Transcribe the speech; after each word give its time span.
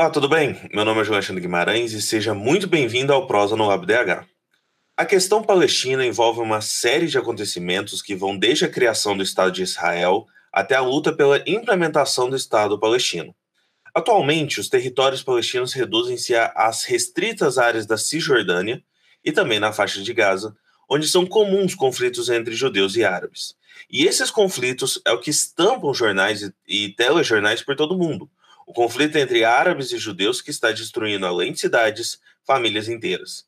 Olá, 0.00 0.08
tudo 0.08 0.30
bem? 0.30 0.58
Meu 0.72 0.82
nome 0.82 1.02
é 1.02 1.04
João 1.04 1.16
Alexandre 1.16 1.42
Guimarães 1.42 1.92
e 1.92 2.00
seja 2.00 2.32
muito 2.32 2.66
bem-vindo 2.66 3.12
ao 3.12 3.26
Prosa 3.26 3.54
no 3.54 3.66
LabDH. 3.66 4.26
A 4.96 5.04
questão 5.04 5.42
palestina 5.42 6.06
envolve 6.06 6.40
uma 6.40 6.62
série 6.62 7.06
de 7.06 7.18
acontecimentos 7.18 8.00
que 8.00 8.16
vão 8.16 8.34
desde 8.34 8.64
a 8.64 8.70
criação 8.70 9.14
do 9.14 9.22
Estado 9.22 9.52
de 9.52 9.62
Israel 9.62 10.24
até 10.50 10.74
a 10.74 10.80
luta 10.80 11.12
pela 11.12 11.44
implementação 11.46 12.30
do 12.30 12.34
Estado 12.34 12.80
palestino. 12.80 13.34
Atualmente, 13.94 14.58
os 14.58 14.70
territórios 14.70 15.22
palestinos 15.22 15.74
reduzem-se 15.74 16.34
às 16.34 16.84
restritas 16.84 17.58
áreas 17.58 17.84
da 17.84 17.98
Cisjordânia 17.98 18.82
e 19.22 19.30
também 19.30 19.60
na 19.60 19.70
faixa 19.70 20.00
de 20.00 20.14
Gaza, 20.14 20.56
onde 20.88 21.06
são 21.06 21.26
comuns 21.26 21.74
conflitos 21.74 22.30
entre 22.30 22.54
judeus 22.54 22.96
e 22.96 23.04
árabes. 23.04 23.54
E 23.90 24.06
esses 24.06 24.30
conflitos 24.30 24.98
é 25.04 25.12
o 25.12 25.20
que 25.20 25.28
estampam 25.28 25.92
jornais 25.92 26.50
e 26.66 26.88
telejornais 26.94 27.60
por 27.60 27.76
todo 27.76 27.94
o 27.94 27.98
mundo. 27.98 28.30
O 28.70 28.72
conflito 28.72 29.18
entre 29.18 29.42
árabes 29.42 29.90
e 29.90 29.98
judeus 29.98 30.40
que 30.40 30.52
está 30.52 30.70
destruindo, 30.70 31.26
além 31.26 31.52
de 31.52 31.58
cidades, 31.58 32.20
famílias 32.46 32.88
inteiras. 32.88 33.44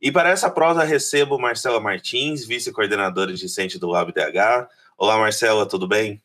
E 0.00 0.10
para 0.10 0.30
essa 0.30 0.48
prosa 0.48 0.82
recebo 0.82 1.38
Marcela 1.38 1.78
Martins, 1.78 2.46
vice-coordenadora 2.46 3.34
discente 3.34 3.78
do 3.78 3.88
LabDH. 3.88 4.66
Olá, 4.96 5.18
Marcela, 5.18 5.68
tudo 5.68 5.86
bem? 5.86 6.22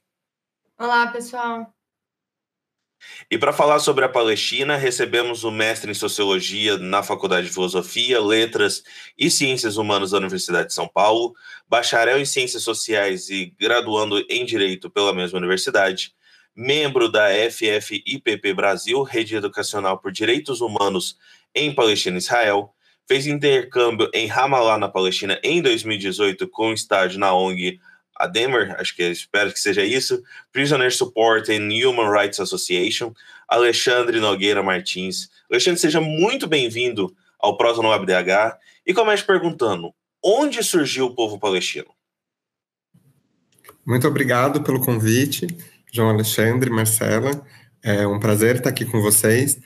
Olá, 0.80 1.08
pessoal. 1.08 1.74
E 3.30 3.38
para 3.38 3.52
falar 3.52 3.80
sobre 3.80 4.06
a 4.06 4.10
Palestina, 4.10 4.78
recebemos 4.78 5.44
o 5.44 5.52
mestre 5.52 5.92
em 5.92 5.94
Sociologia 5.94 6.78
na 6.78 7.04
Faculdade 7.04 7.48
de 7.48 7.54
Filosofia, 7.54 8.22
Letras 8.22 8.82
e 9.18 9.30
Ciências 9.30 9.76
Humanas 9.76 10.12
da 10.12 10.20
Universidade 10.20 10.70
de 10.70 10.74
São 10.74 10.88
Paulo, 10.88 11.36
bacharel 11.68 12.18
em 12.18 12.26
Ciências 12.26 12.64
Sociais 12.64 13.30
e 13.30 13.54
graduando 13.60 14.26
em 14.30 14.46
Direito 14.46 14.90
pela 14.90 15.14
mesma 15.14 15.38
universidade, 15.38 16.16
membro 16.58 17.08
da 17.08 17.28
FFIPP 17.52 18.52
Brasil, 18.56 19.04
Rede 19.04 19.36
Educacional 19.36 20.00
por 20.00 20.12
Direitos 20.12 20.60
Humanos 20.60 21.16
em 21.54 21.72
Palestina 21.74 22.18
e 22.18 22.20
Israel, 22.20 22.74
fez 23.08 23.28
intercâmbio 23.28 24.10
em 24.12 24.26
Ramallah, 24.26 24.80
na 24.80 24.90
Palestina, 24.90 25.40
em 25.44 25.62
2018, 25.62 26.48
com 26.48 26.74
estágio 26.74 27.20
na 27.20 27.32
ONG 27.32 27.80
a 28.20 28.26
Demer, 28.26 28.76
acho 28.80 28.96
que 28.96 29.04
espero 29.04 29.54
que 29.54 29.60
seja 29.60 29.84
isso, 29.84 30.24
Prisoner 30.52 30.92
Support 30.92 31.50
and 31.50 31.70
Human 31.70 32.10
Rights 32.12 32.40
Association, 32.40 33.14
Alexandre 33.48 34.20
Nogueira 34.20 34.64
Martins. 34.64 35.30
Alexandre, 35.50 35.80
seja 35.80 36.02
muito 36.02 36.48
bem-vindo 36.48 37.16
ao 37.40 37.56
Prosa 37.56 37.84
no 37.84 37.90
WebDH 37.90 38.58
e 38.86 38.94
comece 38.94 39.24
perguntando, 39.24 39.94
onde 40.24 40.64
surgiu 40.64 41.06
o 41.06 41.16
povo 41.16 41.40
palestino? 41.40 41.88
Muito 43.86 44.08
obrigado 44.08 44.64
pelo 44.64 44.82
convite, 44.82 45.46
João 45.92 46.10
Alexandre, 46.10 46.70
Marcela. 46.70 47.32
É 47.82 48.08
um 48.08 48.20
prazer 48.20 48.58
estar 48.58 48.70
aqui 48.70 48.86
com 48.86 49.02
vocês. 49.02 49.60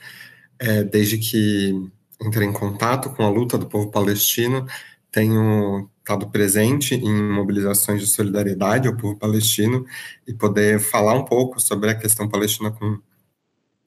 É, 0.58 0.84
desde 0.84 1.18
que 1.18 1.90
entrei 2.20 2.46
em 2.46 2.52
contato 2.52 3.10
com 3.10 3.24
a 3.24 3.28
luta 3.28 3.58
do 3.58 3.66
povo 3.66 3.90
palestino, 3.90 4.66
tenho 5.10 5.90
estado 5.98 6.28
presente 6.30 6.94
em 6.94 7.22
mobilizações 7.32 8.00
de 8.00 8.06
solidariedade 8.06 8.88
ao 8.88 8.96
povo 8.96 9.16
palestino 9.16 9.84
e 10.26 10.32
poder 10.32 10.80
falar 10.80 11.14
um 11.14 11.24
pouco 11.24 11.60
sobre 11.60 11.90
a 11.90 11.94
questão 11.94 12.28
palestina 12.28 12.70
com 12.70 12.98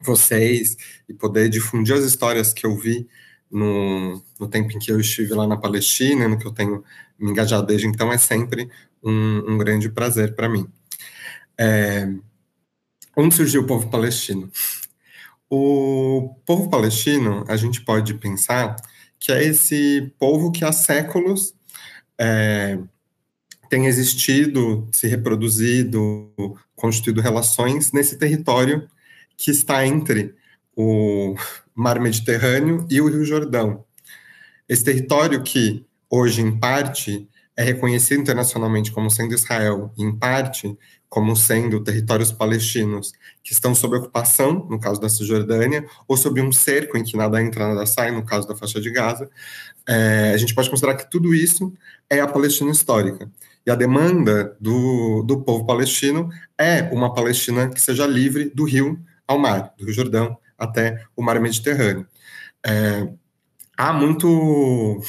vocês 0.00 0.76
e 1.08 1.14
poder 1.14 1.48
difundir 1.48 1.94
as 1.94 2.04
histórias 2.04 2.52
que 2.52 2.66
eu 2.66 2.76
vi 2.76 3.08
no, 3.50 4.22
no 4.38 4.48
tempo 4.48 4.72
em 4.72 4.78
que 4.78 4.90
eu 4.90 5.00
estive 5.00 5.34
lá 5.34 5.46
na 5.46 5.56
Palestina, 5.56 6.28
no 6.28 6.38
que 6.38 6.46
eu 6.46 6.52
tenho 6.52 6.84
me 7.18 7.30
engajado 7.30 7.66
desde 7.66 7.86
então, 7.86 8.12
é 8.12 8.18
sempre 8.18 8.68
um, 9.02 9.52
um 9.52 9.58
grande 9.58 9.88
prazer 9.88 10.34
para 10.34 10.48
mim. 10.48 10.66
É, 11.58 12.08
onde 13.16 13.34
surgiu 13.34 13.62
o 13.62 13.66
povo 13.66 13.88
palestino? 13.88 14.50
O 15.48 16.34
povo 16.44 16.68
palestino, 16.68 17.44
a 17.48 17.56
gente 17.56 17.80
pode 17.80 18.14
pensar 18.14 18.76
que 19.18 19.32
é 19.32 19.44
esse 19.44 20.12
povo 20.18 20.50
que 20.50 20.64
há 20.64 20.72
séculos 20.72 21.54
é, 22.18 22.78
tem 23.68 23.86
existido, 23.86 24.88
se 24.92 25.06
reproduzido, 25.06 26.32
constituído 26.74 27.20
relações 27.20 27.92
nesse 27.92 28.18
território 28.18 28.88
que 29.36 29.50
está 29.50 29.86
entre 29.86 30.34
o 30.74 31.34
Mar 31.74 32.00
Mediterrâneo 32.00 32.86
e 32.90 33.00
o 33.00 33.08
Rio 33.08 33.24
Jordão. 33.24 33.84
Esse 34.68 34.84
território 34.84 35.42
que 35.42 35.84
hoje, 36.10 36.42
em 36.42 36.58
parte, 36.58 37.28
é 37.56 37.64
reconhecido 37.64 38.20
internacionalmente 38.20 38.92
como 38.92 39.10
sendo 39.10 39.34
Israel, 39.34 39.92
em 39.96 40.14
parte 40.14 40.76
como 41.08 41.34
sendo 41.34 41.82
territórios 41.82 42.32
palestinos 42.32 43.12
que 43.42 43.52
estão 43.52 43.74
sob 43.74 43.96
ocupação, 43.96 44.66
no 44.68 44.78
caso 44.78 45.00
da 45.00 45.08
Cisjordânia, 45.08 45.86
ou 46.06 46.16
sob 46.16 46.40
um 46.40 46.52
cerco 46.52 46.98
em 46.98 47.04
que 47.04 47.16
nada 47.16 47.40
entra, 47.40 47.68
nada 47.68 47.86
sai, 47.86 48.10
no 48.10 48.24
caso 48.24 48.46
da 48.46 48.56
faixa 48.56 48.80
de 48.80 48.90
Gaza, 48.90 49.30
é, 49.88 50.32
a 50.34 50.36
gente 50.36 50.54
pode 50.54 50.68
considerar 50.68 50.96
que 50.96 51.10
tudo 51.10 51.34
isso 51.34 51.72
é 52.10 52.20
a 52.20 52.26
Palestina 52.26 52.70
histórica. 52.70 53.30
E 53.64 53.70
a 53.70 53.74
demanda 53.74 54.56
do, 54.60 55.22
do 55.22 55.42
povo 55.42 55.64
palestino 55.64 56.28
é 56.58 56.82
uma 56.92 57.14
Palestina 57.14 57.68
que 57.68 57.80
seja 57.80 58.06
livre 58.06 58.50
do 58.54 58.64
rio 58.64 59.00
ao 59.26 59.38
mar, 59.38 59.72
do 59.78 59.84
Rio 59.84 59.94
Jordão 59.94 60.36
até 60.58 61.04
o 61.16 61.22
mar 61.22 61.40
Mediterrâneo. 61.40 62.06
É, 62.64 63.08
há 63.76 63.92
muito 63.92 65.00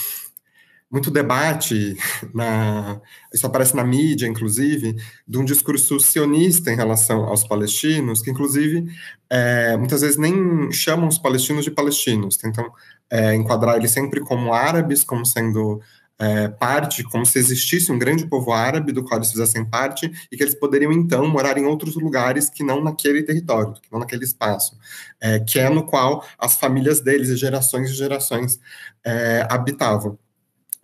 muito 0.90 1.12
debate, 1.12 1.98
na, 2.34 3.02
isso 3.34 3.46
aparece 3.46 3.76
na 3.76 3.84
mídia, 3.84 4.28
inclusive, 4.28 4.96
de 5.28 5.38
um 5.38 5.44
discurso 5.44 6.00
sionista 6.00 6.72
em 6.72 6.76
relação 6.76 7.26
aos 7.26 7.46
palestinos, 7.46 8.22
que, 8.22 8.32
inclusive, 8.32 8.86
é, 9.30 9.76
muitas 9.78 10.02
vezes 10.02 10.18
nem 10.18 10.72
chamam 10.72 11.08
os 11.08 11.18
palestinos 11.18 11.66
de 11.66 11.72
palestinos, 11.72 12.38
tentam 12.38 12.72
é, 13.10 13.36
enquadrar 13.36 13.78
eles 13.78 13.92
sempre 13.92 14.22
como 14.22 14.54
árabes, 14.54 15.04
como 15.04 15.26
sendo 15.26 15.82
é, 16.20 16.48
parte, 16.48 17.04
como 17.04 17.26
se 17.26 17.38
existisse 17.38 17.92
um 17.92 18.00
grande 18.00 18.26
povo 18.26 18.52
árabe 18.52 18.92
do 18.92 19.04
qual 19.04 19.20
eles 19.20 19.32
fizessem 19.32 19.64
parte 19.64 20.12
e 20.32 20.38
que 20.38 20.44
eles 20.44 20.56
poderiam 20.56 20.92
então 20.92 21.28
morar 21.28 21.58
em 21.58 21.66
outros 21.66 21.96
lugares 21.96 22.50
que 22.50 22.64
não 22.64 22.84
naquele 22.84 23.24
território, 23.24 23.74
que 23.74 23.92
não 23.92 24.00
naquele 24.00 24.24
espaço, 24.24 24.78
é, 25.22 25.40
que 25.40 25.60
é 25.60 25.70
no 25.70 25.86
qual 25.86 26.26
as 26.40 26.56
famílias 26.58 27.02
deles 27.02 27.30
e 27.30 27.38
gerações 27.38 27.90
e 27.90 27.94
gerações 27.94 28.60
é, 29.06 29.46
habitavam. 29.50 30.18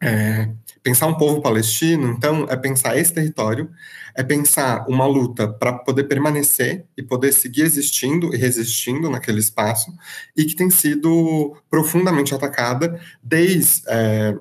É, 0.06 0.50
pensar 0.84 1.08
um 1.08 1.14
povo 1.16 1.42
palestino, 1.42 2.10
então, 2.10 2.46
é 2.50 2.58
pensar 2.58 2.98
esse 2.98 3.14
território, 3.14 3.70
é 4.14 4.22
pensar 4.22 4.86
uma 4.90 5.06
luta 5.06 5.48
para 5.48 5.72
poder 5.72 6.04
permanecer 6.04 6.86
e 6.98 7.02
poder 7.02 7.32
seguir 7.32 7.62
existindo 7.62 8.36
e 8.36 8.38
resistindo 8.38 9.10
naquele 9.10 9.40
espaço, 9.40 9.94
e 10.36 10.44
que 10.44 10.58
tem 10.58 10.70
sido 10.70 11.56
profundamente 11.70 12.36
atacada 12.36 13.00
desde. 13.24 13.82
É, 13.88 14.36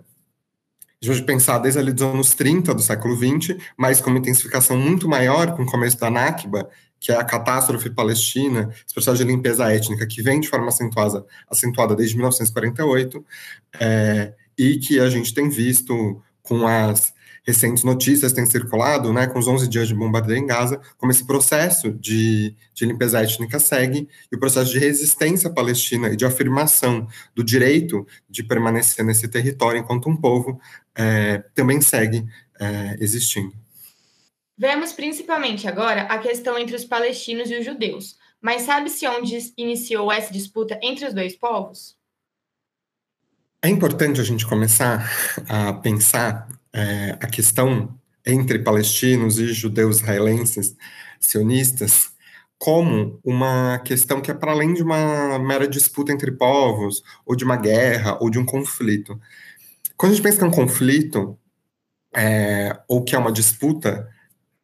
a 1.00 1.04
gente 1.04 1.24
pensar 1.24 1.58
desde 1.58 1.80
ali 1.80 1.92
dos 1.92 2.02
anos 2.02 2.34
30 2.34 2.72
do 2.74 2.80
século 2.80 3.16
20, 3.16 3.56
mas 3.76 4.00
com 4.00 4.10
uma 4.10 4.20
intensificação 4.20 4.76
muito 4.76 5.08
maior 5.08 5.56
com 5.56 5.64
o 5.64 5.66
começo 5.66 5.98
da 5.98 6.08
Nakba, 6.08 6.68
que 7.00 7.10
é 7.10 7.16
a 7.16 7.24
catástrofe 7.24 7.90
palestina, 7.90 8.70
esse 8.72 8.94
processo 8.94 9.16
de 9.16 9.24
limpeza 9.24 9.72
étnica 9.72 10.06
que 10.06 10.22
vem 10.22 10.38
de 10.38 10.48
forma 10.48 10.68
acentuada, 10.68 11.26
acentuada 11.50 11.96
desde 11.96 12.14
1948, 12.14 13.24
é, 13.80 14.32
e 14.58 14.78
que 14.78 15.00
a 15.00 15.08
gente 15.08 15.32
tem 15.34 15.48
visto 15.48 16.22
com 16.42 16.66
as 16.66 17.12
recentes 17.44 17.82
notícias 17.82 18.32
têm 18.32 18.46
circulado, 18.46 19.12
né, 19.12 19.26
com 19.26 19.38
os 19.38 19.48
11 19.48 19.68
dias 19.68 19.88
de 19.88 19.94
bombardeio 19.94 20.38
em 20.38 20.46
Gaza, 20.46 20.80
como 20.96 21.10
esse 21.10 21.26
processo 21.26 21.92
de, 21.92 22.54
de 22.72 22.86
limpeza 22.86 23.20
étnica 23.20 23.58
segue, 23.58 24.08
e 24.30 24.36
o 24.36 24.38
processo 24.38 24.70
de 24.70 24.78
resistência 24.78 25.50
palestina 25.50 26.08
e 26.08 26.16
de 26.16 26.24
afirmação 26.24 27.06
do 27.34 27.42
direito 27.42 28.06
de 28.28 28.44
permanecer 28.44 29.04
nesse 29.04 29.28
território 29.28 29.80
enquanto 29.80 30.08
um 30.08 30.16
povo 30.16 30.60
é, 30.94 31.38
também 31.54 31.80
segue 31.80 32.24
é, 32.60 32.96
existindo. 33.00 33.52
Vemos 34.56 34.92
principalmente 34.92 35.66
agora 35.66 36.02
a 36.02 36.18
questão 36.18 36.56
entre 36.56 36.76
os 36.76 36.84
palestinos 36.84 37.50
e 37.50 37.58
os 37.58 37.64
judeus, 37.64 38.16
mas 38.40 38.62
sabe-se 38.62 39.06
onde 39.08 39.36
iniciou 39.56 40.12
essa 40.12 40.32
disputa 40.32 40.78
entre 40.82 41.06
os 41.06 41.14
dois 41.14 41.34
povos? 41.34 41.96
É 43.64 43.68
importante 43.68 44.20
a 44.20 44.24
gente 44.24 44.44
começar 44.44 45.08
a 45.48 45.72
pensar 45.72 46.48
é, 46.72 47.16
a 47.20 47.28
questão 47.28 47.96
entre 48.26 48.58
palestinos 48.58 49.38
e 49.38 49.52
judeus 49.52 49.98
israelenses 49.98 50.76
sionistas 51.20 52.10
como 52.58 53.20
uma 53.24 53.78
questão 53.84 54.20
que 54.20 54.32
é 54.32 54.34
para 54.34 54.50
além 54.50 54.74
de 54.74 54.82
uma 54.82 55.38
mera 55.38 55.68
disputa 55.68 56.12
entre 56.12 56.32
povos, 56.32 57.04
ou 57.24 57.36
de 57.36 57.44
uma 57.44 57.56
guerra, 57.56 58.18
ou 58.20 58.30
de 58.30 58.38
um 58.38 58.44
conflito. 58.44 59.20
Quando 59.96 60.12
a 60.12 60.14
gente 60.16 60.24
pensa 60.24 60.38
que 60.38 60.44
é 60.44 60.46
um 60.48 60.50
conflito, 60.50 61.38
é, 62.16 62.76
ou 62.88 63.04
que 63.04 63.14
é 63.14 63.18
uma 63.18 63.32
disputa, 63.32 64.08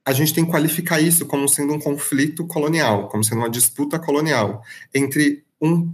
a 0.04 0.12
gente 0.12 0.34
tem 0.34 0.44
que 0.44 0.50
qualificar 0.50 1.00
isso 1.00 1.24
como 1.24 1.48
sendo 1.48 1.72
um 1.72 1.78
conflito 1.78 2.46
colonial, 2.48 3.08
como 3.08 3.22
sendo 3.22 3.38
uma 3.38 3.50
disputa 3.50 3.96
colonial 3.98 4.62
entre 4.92 5.44
um 5.60 5.92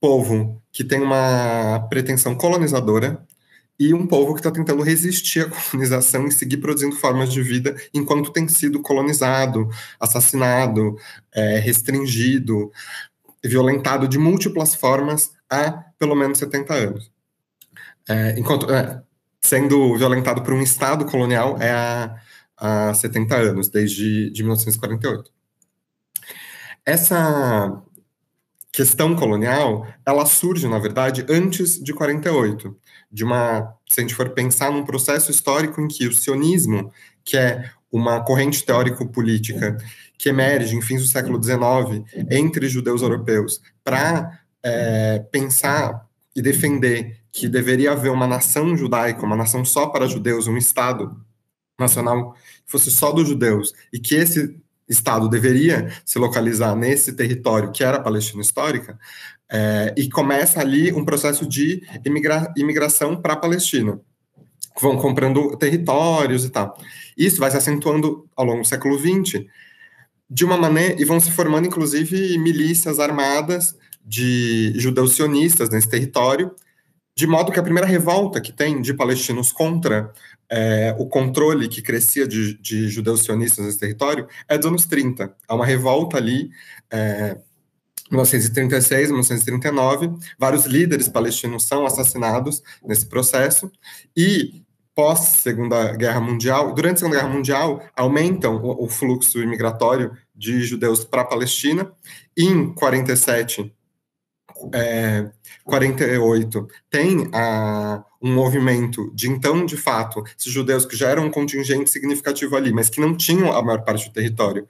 povo 0.00 0.62
que 0.72 0.84
tem 0.84 1.00
uma 1.00 1.86
pretensão 1.88 2.34
colonizadora 2.34 3.26
e 3.78 3.94
um 3.94 4.06
povo 4.06 4.34
que 4.34 4.40
está 4.40 4.50
tentando 4.50 4.82
resistir 4.82 5.40
à 5.40 5.48
colonização 5.70 6.26
e 6.26 6.32
seguir 6.32 6.56
produzindo 6.58 6.96
formas 6.96 7.32
de 7.32 7.42
vida 7.42 7.76
enquanto 7.94 8.32
tem 8.32 8.48
sido 8.48 8.80
colonizado, 8.80 9.68
assassinado, 10.00 10.96
é, 11.32 11.58
restringido. 11.58 12.72
violentado 13.44 14.08
de 14.08 14.18
múltiplas 14.18 14.74
formas 14.74 15.32
há 15.48 15.72
pelo 15.98 16.14
menos 16.16 16.38
70 16.38 16.74
anos. 16.74 17.12
É, 18.08 18.38
enquanto 18.38 18.70
é, 18.72 19.02
sendo 19.40 19.96
violentado 19.96 20.42
por 20.42 20.52
um 20.54 20.62
Estado 20.62 21.04
colonial 21.06 21.56
é 21.60 21.70
há, 21.70 22.16
há 22.56 22.94
70 22.94 23.36
anos, 23.36 23.68
desde 23.68 24.30
de 24.30 24.42
1948. 24.42 25.30
Essa 26.84 27.82
questão 28.78 29.16
colonial, 29.16 29.88
ela 30.06 30.24
surge, 30.24 30.68
na 30.68 30.78
verdade, 30.78 31.26
antes 31.28 31.82
de 31.82 31.92
48, 31.92 32.76
de 33.10 33.24
uma, 33.24 33.74
se 33.90 33.98
a 33.98 34.02
gente 34.02 34.14
for 34.14 34.30
pensar 34.30 34.70
num 34.70 34.84
processo 34.84 35.32
histórico 35.32 35.80
em 35.80 35.88
que 35.88 36.06
o 36.06 36.14
sionismo, 36.14 36.92
que 37.24 37.36
é 37.36 37.72
uma 37.90 38.20
corrente 38.20 38.64
teórico-política 38.64 39.76
que 40.16 40.28
emerge 40.28 40.76
em 40.76 40.80
fins 40.80 41.02
do 41.02 41.08
século 41.08 41.42
XIX 41.42 42.04
entre 42.30 42.68
judeus 42.68 43.02
europeus 43.02 43.60
para 43.82 44.38
é, 44.62 45.26
pensar 45.32 46.06
e 46.36 46.40
defender 46.40 47.18
que 47.32 47.48
deveria 47.48 47.90
haver 47.90 48.12
uma 48.12 48.28
nação 48.28 48.76
judaica, 48.76 49.26
uma 49.26 49.34
nação 49.34 49.64
só 49.64 49.88
para 49.88 50.06
judeus, 50.06 50.46
um 50.46 50.56
Estado 50.56 51.20
nacional 51.76 52.32
que 52.32 52.70
fosse 52.70 52.92
só 52.92 53.10
dos 53.10 53.28
judeus, 53.28 53.72
e 53.92 53.98
que 53.98 54.14
esse 54.14 54.56
Estado 54.88 55.28
deveria 55.28 55.92
se 56.04 56.18
localizar 56.18 56.74
nesse 56.74 57.12
território 57.12 57.70
que 57.70 57.84
era 57.84 57.98
a 57.98 58.02
Palestina 58.02 58.40
histórica, 58.40 58.98
é, 59.50 59.94
e 59.96 60.08
começa 60.08 60.60
ali 60.60 60.92
um 60.92 61.04
processo 61.04 61.46
de 61.46 61.82
imigra 62.04 62.52
imigração 62.56 63.20
para 63.20 63.34
a 63.34 63.36
Palestina. 63.36 64.00
Vão 64.80 64.96
comprando 64.96 65.56
territórios 65.56 66.44
e 66.44 66.50
tal. 66.50 66.78
Isso 67.16 67.40
vai 67.40 67.50
se 67.50 67.56
acentuando 67.56 68.28
ao 68.36 68.44
longo 68.44 68.62
do 68.62 68.68
século 68.68 68.98
XX, 68.98 69.44
de 70.30 70.44
uma 70.44 70.56
maneira, 70.56 71.00
e 71.00 71.04
vão 71.04 71.18
se 71.18 71.30
formando, 71.30 71.66
inclusive, 71.66 72.38
milícias 72.38 73.00
armadas 73.00 73.74
de 74.04 74.72
judeus 74.76 75.14
sionistas 75.14 75.70
nesse 75.70 75.88
território, 75.88 76.54
de 77.16 77.26
modo 77.26 77.50
que 77.50 77.58
a 77.58 77.62
primeira 77.62 77.86
revolta 77.86 78.40
que 78.40 78.52
tem 78.52 78.80
de 78.80 78.94
palestinos 78.94 79.50
contra 79.50 80.12
é, 80.50 80.94
o 80.98 81.06
controle 81.06 81.68
que 81.68 81.82
crescia 81.82 82.26
de, 82.26 82.54
de, 82.58 82.88
judeus 82.88 83.24
sionistas 83.24 83.64
nesse 83.64 83.78
território 83.78 84.26
é 84.48 84.56
dos 84.56 84.66
anos 84.66 84.86
30. 84.86 85.34
Há 85.46 85.54
uma 85.54 85.66
revolta 85.66 86.16
ali, 86.16 86.50
é, 86.90 87.36
1936, 88.10 89.08
1939, 89.08 90.14
vários 90.38 90.64
líderes 90.64 91.08
palestinos 91.08 91.66
são 91.66 91.84
assassinados 91.84 92.62
nesse 92.82 93.06
processo, 93.06 93.70
e 94.16 94.62
pós 94.94 95.20
Segunda 95.20 95.94
Guerra 95.94 96.20
Mundial, 96.20 96.74
durante 96.74 96.96
a 96.96 96.98
Segunda 96.98 97.16
Guerra 97.18 97.32
Mundial, 97.32 97.82
aumentam 97.94 98.56
o, 98.56 98.84
o 98.84 98.88
fluxo 98.88 99.40
imigratório 99.40 100.10
de 100.34 100.62
judeus 100.64 101.04
para 101.04 101.22
a 101.22 101.24
Palestina. 101.24 101.92
Em 102.36 102.72
47, 102.74 103.72
é, 104.72 105.30
48 105.64 106.66
tem 106.90 107.28
a, 107.32 108.04
um 108.20 108.32
movimento 108.32 109.12
de 109.14 109.28
então, 109.28 109.64
de 109.64 109.76
fato, 109.76 110.22
esses 110.38 110.52
judeus 110.52 110.84
que 110.84 110.96
já 110.96 111.08
eram 111.08 111.26
um 111.26 111.30
contingente 111.30 111.90
significativo 111.90 112.56
ali, 112.56 112.72
mas 112.72 112.88
que 112.88 113.00
não 113.00 113.16
tinham 113.16 113.52
a 113.52 113.62
maior 113.62 113.84
parte 113.84 114.08
do 114.08 114.12
território, 114.12 114.66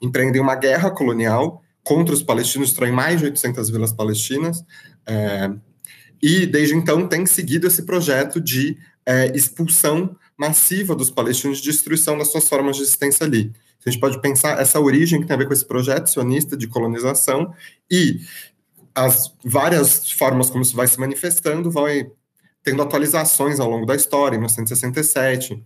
empreendem 0.00 0.40
uma 0.40 0.54
guerra 0.54 0.90
colonial 0.90 1.62
contra 1.82 2.14
os 2.14 2.22
palestinos, 2.22 2.68
destroem 2.68 2.92
mais 2.92 3.20
de 3.20 3.26
800 3.26 3.70
vilas 3.70 3.92
palestinas, 3.92 4.64
é, 5.06 5.50
e 6.22 6.46
desde 6.46 6.74
então 6.74 7.08
tem 7.08 7.24
seguido 7.24 7.66
esse 7.66 7.82
projeto 7.82 8.40
de 8.40 8.76
é, 9.06 9.34
expulsão 9.34 10.16
massiva 10.36 10.94
dos 10.94 11.10
palestinos, 11.10 11.60
destruição 11.60 12.18
das 12.18 12.30
suas 12.30 12.48
formas 12.48 12.76
de 12.76 12.82
existência 12.82 13.24
ali. 13.24 13.52
A 13.84 13.90
gente 13.90 14.00
pode 14.00 14.20
pensar 14.20 14.60
essa 14.60 14.78
origem 14.78 15.20
que 15.20 15.26
tem 15.26 15.34
a 15.34 15.38
ver 15.38 15.46
com 15.46 15.54
esse 15.54 15.64
projeto 15.64 16.08
sionista 16.08 16.56
de 16.56 16.66
colonização 16.66 17.54
e 17.90 18.20
as 18.94 19.34
várias 19.44 20.10
formas 20.10 20.50
como 20.50 20.62
isso 20.62 20.76
vai 20.76 20.86
se 20.86 20.98
manifestando 20.98 21.70
vai 21.70 22.10
tendo 22.62 22.82
atualizações 22.82 23.58
ao 23.58 23.70
longo 23.70 23.86
da 23.86 23.94
história, 23.94 24.36
em 24.36 24.38
1967, 24.38 25.62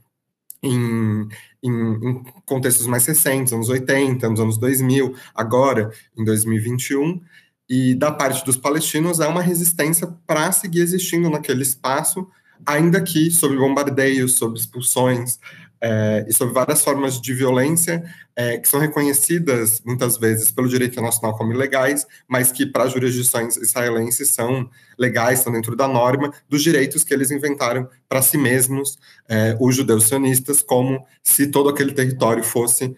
em, 0.63 1.29
em, 1.63 1.71
em, 1.71 2.23
contextos 2.47 2.87
mais 2.87 3.05
recentes, 3.05 3.53
anos 3.53 3.69
80, 3.69 4.29
nos 4.29 4.41
anos 4.41 4.59
2000, 4.59 5.15
agora, 5.35 5.91
em 6.17 6.25
2021, 6.25 7.21
e 7.69 7.95
da 7.95 8.13
parte 8.13 8.45
dos 8.45 8.57
palestinos 8.57 9.21
é 9.21 9.27
uma 9.27 9.43
resistência 9.43 10.07
para 10.27 10.53
seguir 10.53 10.81
existindo 10.81 11.29
naquele 11.31 11.63
espaço, 11.63 12.27
ainda 12.65 13.03
que 13.03 13.31
sob 13.31 13.57
bombardeios, 13.57 14.35
sob 14.35 14.59
expulsões, 14.59 15.39
é, 15.87 16.25
e 16.27 16.33
sobre 16.33 16.55
várias 16.55 16.83
formas 16.83 17.21
de 17.21 17.35
violência 17.35 18.03
é, 18.35 18.57
que 18.57 18.67
são 18.67 18.81
reconhecidas 18.81 19.83
muitas 19.85 20.17
vezes 20.17 20.51
pelo 20.51 20.67
direito 20.67 20.93
internacional 20.93 21.37
como 21.37 21.53
ilegais, 21.53 22.07
mas 22.27 22.51
que 22.51 22.65
para 22.65 22.89
jurisdições 22.89 23.59
israelenses 23.59 24.31
são 24.31 24.71
legais, 24.99 25.41
estão 25.41 25.53
dentro 25.53 25.77
da 25.77 25.87
norma 25.87 26.33
dos 26.49 26.63
direitos 26.63 27.05
que 27.05 27.13
eles 27.13 27.31
inventaram 27.31 27.87
para 28.09 28.23
si 28.23 28.39
mesmos, 28.39 28.97
é, 29.29 29.55
os 29.61 29.77
judeus 29.77 30.05
sionistas, 30.05 30.63
como 30.63 31.05
se 31.23 31.49
todo 31.49 31.69
aquele 31.69 31.93
território 31.93 32.43
fosse 32.43 32.97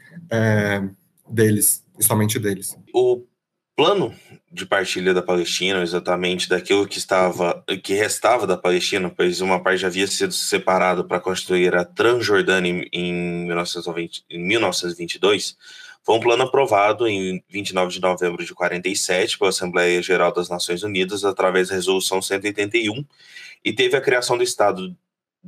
deles, 1.28 1.82
e 1.98 2.04
somente 2.04 2.38
deles. 2.38 2.76
O 2.94 3.24
plano 3.76 4.14
de 4.56 4.64
partilha 4.64 5.12
da 5.12 5.20
Palestina, 5.20 5.82
exatamente 5.82 6.48
daquilo 6.48 6.88
que 6.88 6.96
estava, 6.96 7.62
que 7.82 7.92
restava 7.92 8.46
da 8.46 8.56
Palestina, 8.56 9.12
pois 9.14 9.42
uma 9.42 9.62
parte 9.62 9.82
já 9.82 9.88
havia 9.88 10.06
sido 10.06 10.32
separada 10.32 11.04
para 11.04 11.20
construir 11.20 11.76
a 11.76 11.84
Transjordânia 11.84 12.88
em, 12.90 13.12
1920, 13.44 14.24
em 14.30 14.38
1922, 14.38 15.58
foi 16.02 16.14
um 16.16 16.20
plano 16.20 16.44
aprovado 16.44 17.06
em 17.06 17.44
29 17.50 17.92
de 17.92 18.00
novembro 18.00 18.42
de 18.46 18.54
47 18.54 19.38
pela 19.38 19.50
Assembleia 19.50 20.00
Geral 20.00 20.32
das 20.32 20.48
Nações 20.48 20.82
Unidas 20.82 21.22
através 21.22 21.68
da 21.68 21.74
Resolução 21.74 22.22
181 22.22 23.04
e 23.62 23.72
teve 23.74 23.94
a 23.94 24.00
criação 24.00 24.38
do 24.38 24.42
Estado 24.42 24.96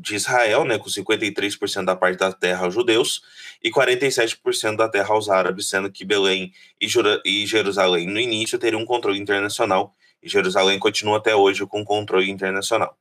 de 0.00 0.14
Israel, 0.14 0.64
né, 0.64 0.78
com 0.78 0.88
53% 0.88 1.84
da 1.84 1.96
parte 1.96 2.18
da 2.18 2.32
terra 2.32 2.64
aos 2.64 2.74
judeus 2.74 3.22
e 3.62 3.70
47% 3.70 4.76
da 4.76 4.88
terra 4.88 5.12
aos 5.12 5.28
árabes, 5.28 5.68
sendo 5.68 5.90
que 5.90 6.04
Belém 6.04 6.52
e, 6.80 6.86
e 7.24 7.46
Jerusalém 7.46 8.06
no 8.06 8.20
início 8.20 8.58
teriam 8.58 8.80
um 8.80 8.86
controle 8.86 9.18
internacional 9.18 9.94
e 10.22 10.28
Jerusalém 10.28 10.78
continua 10.78 11.18
até 11.18 11.34
hoje 11.34 11.66
com 11.66 11.84
controle 11.84 12.30
internacional. 12.30 12.96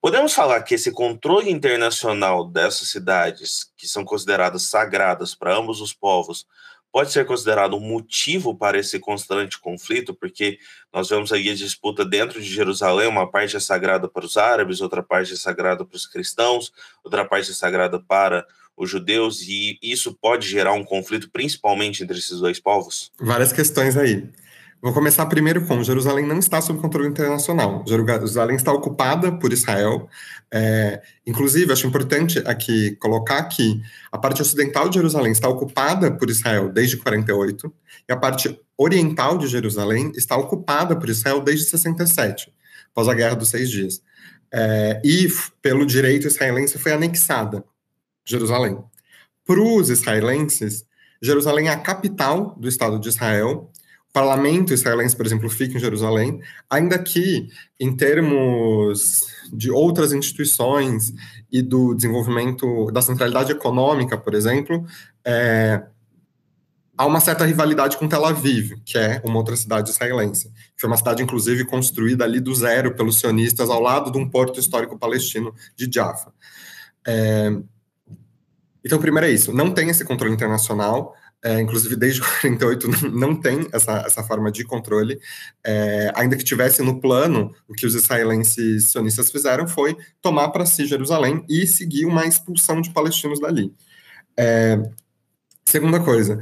Podemos 0.00 0.32
falar 0.32 0.62
que 0.62 0.74
esse 0.74 0.92
controle 0.92 1.50
internacional 1.50 2.46
dessas 2.46 2.88
cidades, 2.88 3.70
que 3.76 3.86
são 3.86 4.04
consideradas 4.04 4.62
sagradas 4.62 5.34
para 5.34 5.54
ambos 5.54 5.80
os 5.80 5.92
povos, 5.92 6.46
pode 6.92 7.12
ser 7.12 7.24
considerado 7.24 7.76
um 7.76 7.80
motivo 7.80 8.54
para 8.54 8.78
esse 8.78 8.98
constante 8.98 9.58
conflito, 9.58 10.14
porque 10.14 10.58
nós 10.92 11.08
vemos 11.08 11.32
aí 11.32 11.48
a 11.48 11.54
disputa 11.54 12.04
dentro 12.04 12.40
de 12.40 12.52
Jerusalém, 12.52 13.08
uma 13.08 13.30
parte 13.30 13.56
é 13.56 13.60
sagrada 13.60 14.08
para 14.08 14.24
os 14.24 14.36
árabes, 14.36 14.80
outra 14.80 15.02
parte 15.02 15.32
é 15.32 15.36
sagrada 15.36 15.84
para 15.84 15.96
os 15.96 16.06
cristãos, 16.06 16.72
outra 17.04 17.24
parte 17.24 17.50
é 17.50 17.54
sagrada 17.54 18.00
para 18.00 18.46
os 18.76 18.88
judeus, 18.88 19.42
e 19.42 19.78
isso 19.82 20.16
pode 20.20 20.48
gerar 20.48 20.72
um 20.72 20.84
conflito 20.84 21.30
principalmente 21.30 22.02
entre 22.02 22.18
esses 22.18 22.40
dois 22.40 22.58
povos? 22.58 23.12
Várias 23.20 23.52
questões 23.52 23.96
aí. 23.96 24.26
Vou 24.82 24.94
começar 24.94 25.26
primeiro 25.26 25.66
com 25.66 25.82
Jerusalém 25.82 26.26
não 26.26 26.38
está 26.38 26.58
sob 26.58 26.80
controle 26.80 27.06
internacional. 27.06 27.84
Jerusalém 27.86 28.56
está 28.56 28.72
ocupada 28.72 29.30
por 29.30 29.52
Israel. 29.52 30.08
É, 30.50 31.02
inclusive, 31.26 31.70
acho 31.70 31.86
importante 31.86 32.38
aqui 32.46 32.96
colocar 32.96 33.42
que 33.44 33.82
a 34.10 34.16
parte 34.16 34.40
ocidental 34.40 34.88
de 34.88 34.94
Jerusalém 34.94 35.32
está 35.32 35.46
ocupada 35.50 36.10
por 36.10 36.30
Israel 36.30 36.70
desde 36.72 36.96
48 36.96 37.70
e 38.08 38.12
a 38.12 38.16
parte 38.16 38.58
oriental 38.74 39.36
de 39.36 39.48
Jerusalém 39.48 40.12
está 40.16 40.34
ocupada 40.38 40.96
por 40.96 41.10
Israel 41.10 41.42
desde 41.42 41.66
67, 41.66 42.50
após 42.90 43.06
a 43.06 43.12
Guerra 43.12 43.34
dos 43.34 43.50
Seis 43.50 43.70
Dias. 43.70 44.02
É, 44.50 44.98
e 45.04 45.28
pelo 45.60 45.84
direito 45.84 46.26
israelense 46.26 46.78
foi 46.78 46.92
anexada 46.92 47.62
Jerusalém. 48.24 48.78
Para 49.46 49.60
os 49.60 49.90
israelenses, 49.90 50.86
Jerusalém 51.20 51.68
é 51.68 51.72
a 51.72 51.78
capital 51.78 52.56
do 52.58 52.66
Estado 52.66 52.98
de 52.98 53.10
Israel 53.10 53.70
parlamento 54.12 54.72
israelense, 54.72 55.16
por 55.16 55.24
exemplo, 55.24 55.48
fica 55.48 55.76
em 55.76 55.80
Jerusalém, 55.80 56.40
ainda 56.68 56.98
que, 56.98 57.48
em 57.78 57.94
termos 57.94 59.26
de 59.52 59.70
outras 59.70 60.12
instituições 60.12 61.12
e 61.50 61.62
do 61.62 61.94
desenvolvimento 61.94 62.90
da 62.90 63.02
centralidade 63.02 63.52
econômica, 63.52 64.18
por 64.18 64.34
exemplo, 64.34 64.84
é, 65.24 65.82
há 66.96 67.06
uma 67.06 67.20
certa 67.20 67.44
rivalidade 67.44 67.96
com 67.96 68.08
Tel 68.08 68.24
Aviv, 68.24 68.74
que 68.84 68.98
é 68.98 69.22
uma 69.24 69.38
outra 69.38 69.56
cidade 69.56 69.90
israelense, 69.90 70.52
foi 70.76 70.88
uma 70.88 70.96
cidade, 70.96 71.22
inclusive, 71.22 71.64
construída 71.64 72.24
ali 72.24 72.40
do 72.40 72.54
zero 72.54 72.94
pelos 72.94 73.20
sionistas, 73.20 73.70
ao 73.70 73.80
lado 73.80 74.10
de 74.10 74.18
um 74.18 74.28
porto 74.28 74.58
histórico 74.58 74.98
palestino 74.98 75.54
de 75.76 75.88
Jaffa. 75.92 76.32
É, 77.06 77.52
então, 78.84 78.98
primeiro 78.98 79.28
é 79.28 79.30
isso, 79.30 79.52
não 79.52 79.70
tem 79.72 79.88
esse 79.88 80.04
controle 80.04 80.34
internacional, 80.34 81.14
é, 81.42 81.60
inclusive 81.60 81.96
desde 81.96 82.20
48 82.40 83.10
não 83.10 83.34
tem 83.34 83.66
essa, 83.72 84.04
essa 84.06 84.22
forma 84.22 84.50
de 84.50 84.64
controle, 84.64 85.18
é, 85.64 86.12
ainda 86.14 86.36
que 86.36 86.44
tivesse 86.44 86.82
no 86.82 87.00
plano, 87.00 87.54
o 87.68 87.74
que 87.74 87.86
os 87.86 87.94
israelenses 87.94 88.90
sionistas 88.90 89.30
fizeram 89.30 89.66
foi 89.66 89.96
tomar 90.20 90.48
para 90.50 90.66
si 90.66 90.86
Jerusalém 90.86 91.44
e 91.48 91.66
seguir 91.66 92.04
uma 92.04 92.26
expulsão 92.26 92.80
de 92.80 92.90
palestinos 92.90 93.40
dali. 93.40 93.72
É, 94.36 94.80
segunda 95.64 96.00
coisa, 96.00 96.40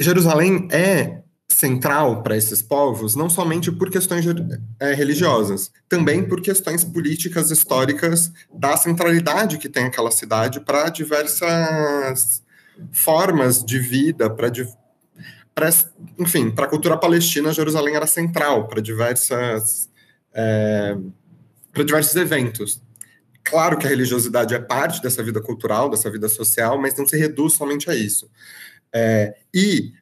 Jerusalém 0.00 0.68
é 0.70 1.22
central 1.48 2.22
para 2.22 2.36
esses 2.36 2.60
povos, 2.60 3.14
não 3.14 3.30
somente 3.30 3.72
por 3.72 3.90
questões 3.90 4.24
é, 4.78 4.92
religiosas, 4.92 5.70
também 5.88 6.22
por 6.22 6.42
questões 6.42 6.84
políticas 6.84 7.50
históricas 7.50 8.30
da 8.52 8.76
centralidade 8.76 9.56
que 9.56 9.68
tem 9.68 9.84
aquela 9.84 10.10
cidade 10.10 10.60
para 10.60 10.90
diversas 10.90 12.42
formas 12.92 13.64
de 13.64 13.78
vida, 13.78 14.28
para 14.28 14.50
enfim, 16.18 16.50
para 16.50 16.66
a 16.66 16.68
cultura 16.68 16.98
palestina, 16.98 17.52
Jerusalém 17.52 17.96
era 17.96 18.06
central 18.06 18.68
para 18.68 18.80
diversas 18.80 19.88
é, 20.34 20.96
para 21.72 21.84
diversos 21.84 22.14
eventos. 22.16 22.82
Claro 23.42 23.78
que 23.78 23.86
a 23.86 23.90
religiosidade 23.90 24.54
é 24.54 24.58
parte 24.58 25.00
dessa 25.00 25.22
vida 25.22 25.40
cultural, 25.40 25.88
dessa 25.88 26.10
vida 26.10 26.28
social, 26.28 26.78
mas 26.78 26.96
não 26.96 27.06
se 27.06 27.16
reduz 27.16 27.54
somente 27.54 27.88
a 27.88 27.94
isso. 27.94 28.28
É, 28.92 29.34
e 29.54 29.92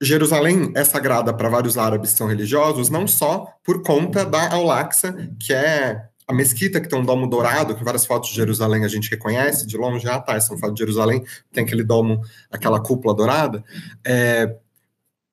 Jerusalém 0.00 0.72
é 0.74 0.84
sagrada 0.84 1.32
para 1.32 1.48
vários 1.48 1.78
árabes 1.78 2.12
que 2.12 2.18
são 2.18 2.26
religiosos, 2.26 2.90
não 2.90 3.06
só 3.06 3.46
por 3.64 3.82
conta 3.82 4.24
da 4.24 4.52
Al-Aqsa, 4.52 5.14
que 5.40 5.52
é 5.52 6.08
a 6.32 6.34
mesquita 6.34 6.80
que 6.80 6.88
tem 6.88 6.98
um 6.98 7.04
domo 7.04 7.26
dourado, 7.26 7.74
que 7.74 7.84
várias 7.84 8.06
fotos 8.06 8.30
de 8.30 8.36
Jerusalém 8.36 8.84
a 8.84 8.88
gente 8.88 9.10
reconhece, 9.10 9.66
de 9.66 9.76
longe, 9.76 10.08
ah 10.08 10.18
tá, 10.18 10.34
essa 10.34 10.52
é 10.52 10.54
uma 10.54 10.60
foto 10.60 10.72
de 10.72 10.80
Jerusalém, 10.80 11.24
tem 11.52 11.62
aquele 11.62 11.84
domo, 11.84 12.20
aquela 12.50 12.80
cúpula 12.80 13.14
dourada, 13.14 13.62
é, 14.04 14.56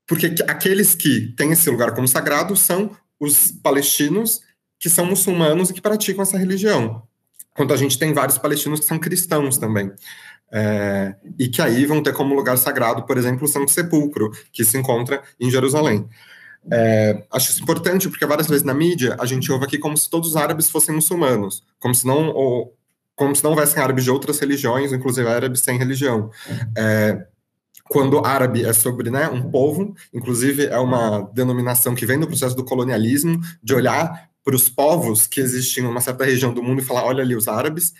porque 0.05 0.35
aqueles 0.47 0.95
que 0.95 1.33
têm 1.37 1.51
esse 1.51 1.69
lugar 1.69 1.93
como 1.93 2.07
sagrado 2.07 2.55
são 2.55 2.91
os 3.19 3.51
palestinos 3.51 4.41
que 4.77 4.89
são 4.89 5.05
muçulmanos 5.05 5.69
e 5.69 5.73
que 5.73 5.81
praticam 5.81 6.21
essa 6.21 6.37
religião. 6.37 7.03
Quanto 7.55 7.73
a 7.73 7.77
gente 7.77 7.97
tem 7.97 8.13
vários 8.13 8.37
palestinos 8.37 8.79
que 8.79 8.85
são 8.85 8.97
cristãos 8.97 9.57
também. 9.57 9.91
É, 10.51 11.15
e 11.37 11.47
que 11.47 11.61
aí 11.61 11.85
vão 11.85 12.01
ter 12.01 12.13
como 12.13 12.33
lugar 12.33 12.57
sagrado, 12.57 13.03
por 13.05 13.17
exemplo, 13.17 13.45
o 13.45 13.47
Santo 13.47 13.69
Sepulcro, 13.69 14.31
que 14.51 14.65
se 14.65 14.77
encontra 14.77 15.21
em 15.39 15.51
Jerusalém. 15.51 16.07
É, 16.71 17.23
acho 17.31 17.51
isso 17.51 17.61
importante 17.61 18.07
porque 18.09 18.25
várias 18.25 18.47
vezes 18.47 18.63
na 18.63 18.73
mídia 18.73 19.15
a 19.19 19.25
gente 19.25 19.51
ouve 19.51 19.65
aqui 19.65 19.77
como 19.77 19.97
se 19.97 20.09
todos 20.09 20.29
os 20.29 20.35
árabes 20.35 20.69
fossem 20.69 20.93
muçulmanos, 20.93 21.63
como 21.79 21.95
se 21.95 22.05
não, 22.05 22.29
ou, 22.29 22.75
como 23.15 23.35
se 23.35 23.43
não 23.43 23.51
houvessem 23.51 23.81
árabes 23.81 24.03
de 24.03 24.11
outras 24.11 24.39
religiões, 24.39 24.93
inclusive 24.93 25.27
árabes 25.27 25.61
sem 25.61 25.77
religião. 25.77 26.31
É, 26.77 27.25
quando 27.89 28.23
árabe 28.23 28.63
é 28.63 28.71
sobre 28.71 29.09
né, 29.09 29.27
um 29.29 29.49
povo, 29.49 29.95
inclusive 30.13 30.67
é 30.67 30.77
uma 30.77 31.29
denominação 31.33 31.95
que 31.95 32.05
vem 32.05 32.19
do 32.19 32.27
processo 32.27 32.55
do 32.55 32.63
colonialismo, 32.63 33.41
de 33.63 33.73
olhar 33.73 34.29
para 34.45 34.55
os 34.55 34.69
povos 34.69 35.27
que 35.27 35.39
existiam 35.41 35.88
em 35.88 35.91
uma 35.91 36.01
certa 36.01 36.23
região 36.23 36.53
do 36.53 36.63
mundo 36.63 36.81
e 36.81 36.85
falar, 36.85 37.03
olha 37.03 37.23
ali 37.23 37.35
os 37.35 37.47
árabes, 37.47 37.93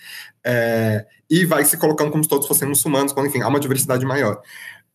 é, 0.44 1.04
e 1.28 1.44
vai 1.44 1.64
se 1.64 1.76
colocando 1.76 2.10
como 2.10 2.22
se 2.22 2.30
todos 2.30 2.46
fossem 2.46 2.68
muçulmanos, 2.68 3.12
quando, 3.12 3.26
enfim, 3.26 3.42
há 3.42 3.48
uma 3.48 3.60
diversidade 3.60 4.06
maior. 4.06 4.40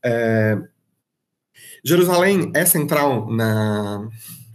É, 0.03 0.57
Jerusalém 1.85 2.51
é 2.55 2.65
central 2.65 3.31
na, 3.31 4.09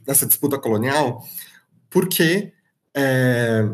nessa 0.07 0.27
disputa 0.27 0.59
colonial 0.59 1.25
porque 1.89 2.53
é, 2.95 3.69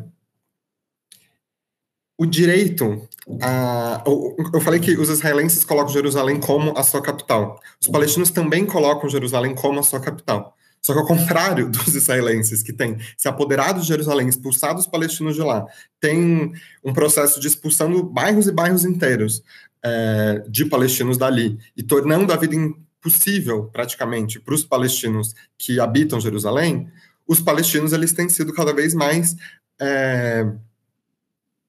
o 2.19 2.27
direito 2.27 3.09
a, 3.43 4.05
eu 4.07 4.61
falei 4.61 4.79
que 4.79 4.97
os 4.97 5.09
israelenses 5.09 5.65
colocam 5.65 5.93
Jerusalém 5.93 6.39
como 6.39 6.77
a 6.79 6.83
sua 6.83 7.03
capital. 7.03 7.61
Os 7.81 7.89
palestinos 7.89 8.31
também 8.31 8.65
colocam 8.65 9.11
Jerusalém 9.11 9.55
como 9.55 9.81
a 9.81 9.83
sua 9.83 10.01
capital. 10.01 10.55
Só 10.81 10.93
que 10.93 11.01
ao 11.01 11.07
contrário 11.07 11.69
dos 11.71 11.97
israelenses, 11.97 12.63
que 12.63 12.73
têm 12.73 12.97
se 13.17 13.27
apoderado 13.27 13.81
de 13.81 13.89
Jerusalém, 13.89 14.29
expulsado 14.29 14.79
os 14.79 14.87
palestinos 14.87 15.35
de 15.35 15.43
lá, 15.43 15.67
tem 16.01 16.53
um 16.85 16.93
processo 16.93 17.41
de 17.41 17.49
expulsão 17.49 17.93
de 17.93 18.03
bairros 18.03 18.47
e 18.47 18.53
bairros 18.53 18.85
inteiros 18.85 19.43
é, 19.83 20.45
de 20.49 20.65
palestinos 20.65 21.19
dali, 21.19 21.59
e 21.77 21.83
tornando 21.83 22.33
a 22.33 22.37
vida 22.37 22.55
impossível, 22.99 23.65
praticamente, 23.65 24.41
para 24.41 24.55
os 24.55 24.65
palestinos 24.65 25.35
que 25.59 25.79
habitam 25.79 26.21
Jerusalém, 26.21 26.91
os 27.26 27.41
palestinos 27.41 27.93
eles 27.93 28.12
têm 28.12 28.29
sido 28.29 28.53
cada 28.53 28.73
vez 28.73 28.95
mais, 28.95 29.37
é, 29.81 30.47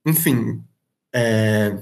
enfim, 0.05 0.63
é, 1.13 1.77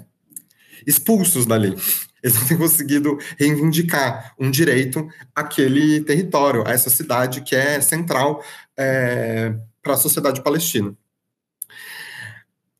expulsos 0.86 1.46
dali. 1.46 1.75
Eles 2.24 2.36
não 2.40 2.48
têm 2.48 2.58
conseguido 2.58 3.18
reivindicar 3.38 4.34
um 4.40 4.50
direito 4.50 5.08
àquele 5.36 6.02
território, 6.02 6.68
a 6.68 6.72
essa 6.72 6.90
cidade 6.90 7.42
que 7.42 7.56
é 7.56 7.80
central 7.80 8.44
é, 8.75 9.54
para 9.82 9.94
a 9.94 9.98
sociedade 9.98 10.42
palestina. 10.42 10.96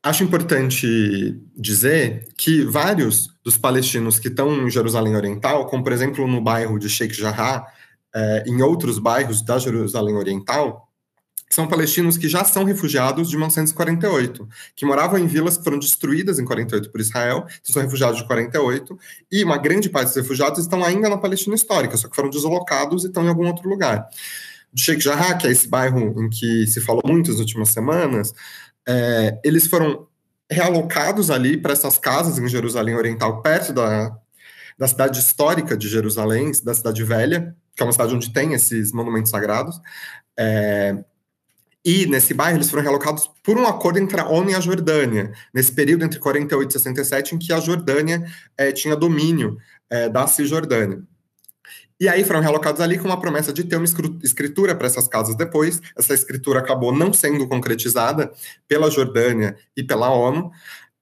Acho 0.06 0.22
importante 0.22 1.36
dizer 1.56 2.28
que 2.38 2.62
vários 2.62 3.28
dos 3.42 3.58
palestinos 3.58 4.20
que 4.20 4.28
estão 4.28 4.64
em 4.64 4.70
Jerusalém 4.70 5.16
Oriental, 5.16 5.66
como 5.66 5.82
por 5.82 5.90
exemplo 5.90 6.28
no 6.28 6.40
bairro 6.40 6.78
de 6.78 6.88
Sheikh 6.88 7.12
Jarrah, 7.12 7.66
é, 8.14 8.44
em 8.46 8.62
outros 8.62 9.00
bairros 9.00 9.42
da 9.42 9.58
Jerusalém 9.58 10.14
Oriental, 10.14 10.88
são 11.50 11.66
palestinos 11.66 12.16
que 12.16 12.28
já 12.28 12.44
são 12.44 12.62
refugiados 12.62 13.28
de 13.28 13.34
1948, 13.34 14.48
que 14.76 14.86
moravam 14.86 15.18
em 15.18 15.26
vilas 15.26 15.56
que 15.56 15.64
foram 15.64 15.80
destruídas 15.80 16.38
em 16.38 16.44
48 16.44 16.88
por 16.88 17.00
Israel, 17.00 17.44
que 17.64 17.72
são 17.72 17.82
refugiados 17.82 18.18
de 18.18 18.28
48, 18.28 18.96
e 19.32 19.42
uma 19.42 19.58
grande 19.58 19.90
parte 19.90 20.06
dos 20.06 20.16
refugiados 20.18 20.60
estão 20.60 20.84
ainda 20.84 21.08
na 21.08 21.18
Palestina 21.18 21.56
histórica, 21.56 21.96
só 21.96 22.08
que 22.08 22.14
foram 22.14 22.30
deslocados 22.30 23.02
e 23.02 23.08
estão 23.08 23.24
em 23.24 23.28
algum 23.28 23.48
outro 23.48 23.68
lugar. 23.68 24.06
De 24.72 24.82
Sheikh 24.82 25.02
Jarrah, 25.02 25.34
que 25.34 25.48
é 25.48 25.50
esse 25.50 25.66
bairro 25.66 26.22
em 26.22 26.28
que 26.28 26.64
se 26.68 26.80
falou 26.80 27.02
muito 27.04 27.30
nas 27.30 27.40
últimas 27.40 27.70
semanas, 27.70 28.32
é, 28.88 29.38
eles 29.44 29.66
foram 29.66 30.06
realocados 30.50 31.30
ali 31.30 31.56
para 31.56 31.72
essas 31.72 31.98
casas 31.98 32.38
em 32.38 32.48
Jerusalém 32.48 32.94
Oriental, 32.94 33.42
perto 33.42 33.72
da, 33.72 34.16
da 34.78 34.86
cidade 34.86 35.18
histórica 35.18 35.76
de 35.76 35.88
Jerusalém, 35.88 36.52
da 36.62 36.74
cidade 36.74 37.02
velha, 37.02 37.54
que 37.74 37.82
é 37.82 37.86
uma 37.86 37.92
cidade 37.92 38.14
onde 38.14 38.32
tem 38.32 38.54
esses 38.54 38.92
monumentos 38.92 39.30
sagrados, 39.30 39.80
é, 40.38 41.04
e 41.84 42.04
nesse 42.06 42.34
bairro 42.34 42.56
eles 42.56 42.68
foram 42.68 42.82
realocados 42.82 43.30
por 43.44 43.56
um 43.56 43.64
acordo 43.64 44.00
entre 44.00 44.20
a 44.20 44.28
ONU 44.28 44.50
e 44.50 44.54
a 44.54 44.60
Jordânia, 44.60 45.32
nesse 45.54 45.70
período 45.70 46.04
entre 46.04 46.18
48 46.18 46.68
e 46.68 46.72
67, 46.72 47.34
em 47.34 47.38
que 47.38 47.52
a 47.52 47.60
Jordânia 47.60 48.24
é, 48.58 48.72
tinha 48.72 48.96
domínio 48.96 49.56
é, 49.88 50.08
da 50.08 50.26
Cisjordânia. 50.26 51.02
E 51.98 52.08
aí 52.08 52.24
foram 52.24 52.40
realocados 52.40 52.80
ali 52.80 52.98
com 52.98 53.08
uma 53.08 53.18
promessa 53.18 53.52
de 53.52 53.64
ter 53.64 53.76
uma 53.76 53.86
escritura 54.22 54.74
para 54.74 54.86
essas 54.86 55.08
casas 55.08 55.34
depois. 55.34 55.80
Essa 55.96 56.12
escritura 56.12 56.60
acabou 56.60 56.92
não 56.92 57.12
sendo 57.12 57.48
concretizada 57.48 58.30
pela 58.68 58.90
Jordânia 58.90 59.56
e 59.76 59.82
pela 59.82 60.10
ONU. 60.10 60.50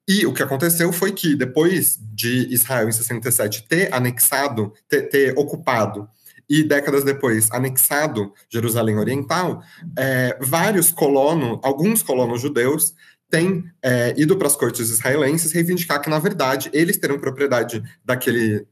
E 0.09 0.27
o 0.27 0.33
que 0.33 0.43
aconteceu 0.43 0.93
foi 0.93 1.13
que, 1.13 1.35
depois 1.35 1.99
de 2.01 2.53
Israel, 2.53 2.89
em 2.89 2.93
67, 2.93 3.67
ter 3.67 3.93
anexado, 3.93 4.73
ter, 4.87 5.03
ter 5.09 5.37
ocupado 5.37 6.09
e 6.49 6.63
décadas 6.63 7.05
depois 7.05 7.51
anexado 7.51 8.33
Jerusalém 8.51 8.99
Oriental, 8.99 9.63
é, 9.99 10.37
vários 10.41 10.93
colonos, 10.93 11.59
alguns 11.63 12.03
colonos 12.03 12.41
judeus, 12.41 12.95
têm 13.31 13.65
é, 13.83 14.15
ido 14.17 14.37
para 14.37 14.47
as 14.47 14.55
cortes 14.55 14.91
israelenses 14.91 15.53
reivindicar 15.53 16.01
que, 16.01 16.11
na 16.11 16.19
verdade, 16.19 16.71
eles 16.73 16.99
teriam 16.99 17.19
propriedade 17.19 17.83
daquele, 18.05 18.67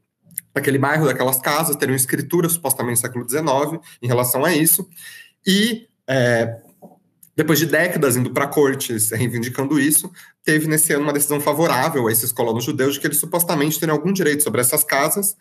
daquele 0.53 0.77
bairro, 0.77 1.05
daquelas 1.05 1.39
casas, 1.39 1.75
teriam 1.75 1.95
escritura 1.95 2.47
supostamente 2.49 2.97
no 2.97 3.01
século 3.01 3.29
XIX 3.29 3.81
em 4.01 4.07
relação 4.07 4.45
a 4.45 4.53
isso, 4.53 4.87
e 5.45 5.87
é, 6.07 6.57
depois 7.35 7.57
de 7.57 7.65
décadas 7.65 8.15
indo 8.15 8.31
para 8.31 8.47
cortes 8.47 9.11
reivindicando 9.11 9.79
isso, 9.79 10.11
teve 10.43 10.67
nesse 10.67 10.93
ano 10.93 11.03
uma 11.03 11.13
decisão 11.13 11.41
favorável 11.41 12.07
a 12.07 12.11
esses 12.11 12.31
colonos 12.31 12.63
judeus 12.63 12.93
de 12.93 12.99
que 12.99 13.07
eles 13.07 13.19
supostamente 13.19 13.79
teriam 13.79 13.95
algum 13.95 14.13
direito 14.13 14.43
sobre 14.43 14.61
essas 14.61 14.83
casas 14.83 15.35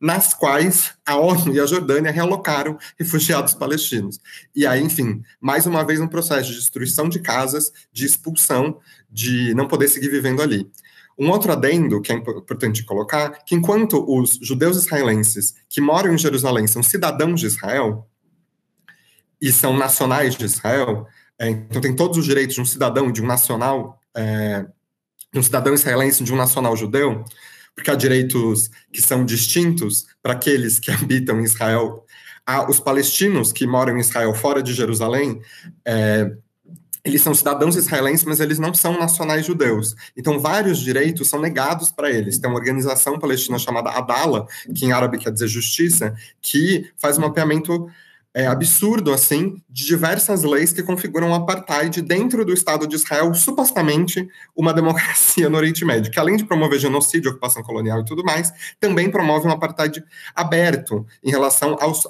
nas 0.00 0.34
quais 0.34 0.92
a 1.06 1.16
ONU 1.16 1.54
e 1.54 1.60
a 1.60 1.66
Jordânia 1.66 2.10
realocaram 2.10 2.78
refugiados 2.98 3.54
palestinos. 3.54 4.18
E 4.54 4.66
aí, 4.66 4.82
enfim, 4.82 5.22
mais 5.40 5.66
uma 5.66 5.84
vez 5.84 6.00
um 6.00 6.08
processo 6.08 6.50
de 6.50 6.56
destruição 6.56 7.08
de 7.08 7.18
casas, 7.18 7.72
de 7.92 8.04
expulsão, 8.04 8.78
de 9.10 9.54
não 9.54 9.66
poder 9.66 9.88
seguir 9.88 10.08
vivendo 10.08 10.42
ali. 10.42 10.70
Um 11.18 11.30
outro 11.30 11.50
adendo 11.50 12.00
que 12.00 12.12
é 12.12 12.14
importante 12.14 12.84
colocar, 12.84 13.44
que 13.44 13.54
enquanto 13.54 14.04
os 14.06 14.38
judeus 14.42 14.76
israelenses 14.76 15.54
que 15.68 15.80
moram 15.80 16.14
em 16.14 16.18
Jerusalém 16.18 16.66
são 16.66 16.82
cidadãos 16.82 17.40
de 17.40 17.46
Israel 17.46 18.06
e 19.40 19.50
são 19.50 19.76
nacionais 19.76 20.34
de 20.34 20.44
Israel, 20.44 21.06
é, 21.38 21.48
então 21.48 21.80
tem 21.80 21.94
todos 21.94 22.18
os 22.18 22.24
direitos 22.24 22.54
de 22.54 22.60
um 22.60 22.66
cidadão, 22.66 23.10
de 23.10 23.22
um 23.22 23.26
nacional, 23.26 23.98
é, 24.14 24.66
de 25.32 25.38
um 25.38 25.42
cidadão 25.42 25.74
israelense, 25.74 26.22
de 26.22 26.32
um 26.32 26.36
nacional 26.36 26.76
judeu, 26.76 27.24
porque 27.74 27.90
há 27.90 27.94
direitos 27.94 28.70
que 28.92 29.00
são 29.00 29.24
distintos 29.24 30.06
para 30.22 30.32
aqueles 30.32 30.78
que 30.78 30.90
habitam 30.92 31.40
em 31.40 31.44
Israel. 31.44 32.04
Há 32.44 32.70
os 32.70 32.78
palestinos 32.78 33.52
que 33.52 33.66
moram 33.66 33.96
em 33.96 34.00
Israel 34.00 34.34
fora 34.34 34.62
de 34.62 34.72
Jerusalém, 34.72 35.40
é, 35.84 36.30
eles 37.06 37.22
são 37.22 37.32
cidadãos 37.32 37.76
israelenses, 37.76 38.24
mas 38.24 38.40
eles 38.40 38.58
não 38.58 38.74
são 38.74 38.98
nacionais 38.98 39.46
judeus. 39.46 39.94
Então, 40.16 40.40
vários 40.40 40.78
direitos 40.80 41.28
são 41.28 41.40
negados 41.40 41.88
para 41.90 42.10
eles. 42.10 42.36
Tem 42.36 42.50
uma 42.50 42.58
organização 42.58 43.16
palestina 43.16 43.58
chamada 43.58 43.90
Adala, 43.90 44.48
que 44.74 44.84
em 44.84 44.90
árabe 44.92 45.18
quer 45.18 45.30
dizer 45.30 45.46
justiça, 45.46 46.14
que 46.42 46.90
faz 46.96 47.16
um 47.16 47.20
mapeamento 47.20 47.88
é, 48.34 48.46
absurdo, 48.48 49.12
assim, 49.12 49.62
de 49.70 49.86
diversas 49.86 50.42
leis 50.42 50.72
que 50.72 50.82
configuram 50.82 51.30
o 51.30 51.34
apartheid 51.34 52.02
dentro 52.02 52.44
do 52.44 52.52
Estado 52.52 52.88
de 52.88 52.96
Israel, 52.96 53.32
supostamente 53.34 54.28
uma 54.54 54.74
democracia 54.74 55.48
no 55.48 55.56
Oriente 55.56 55.84
Médio, 55.84 56.10
que 56.10 56.18
além 56.18 56.36
de 56.36 56.44
promover 56.44 56.80
genocídio, 56.80 57.30
ocupação 57.30 57.62
colonial 57.62 58.00
e 58.00 58.04
tudo 58.04 58.24
mais, 58.24 58.52
também 58.80 59.08
promove 59.10 59.46
um 59.46 59.52
apartheid 59.52 60.04
aberto 60.34 61.06
em 61.22 61.30
relação 61.30 61.76
aos 61.80 62.06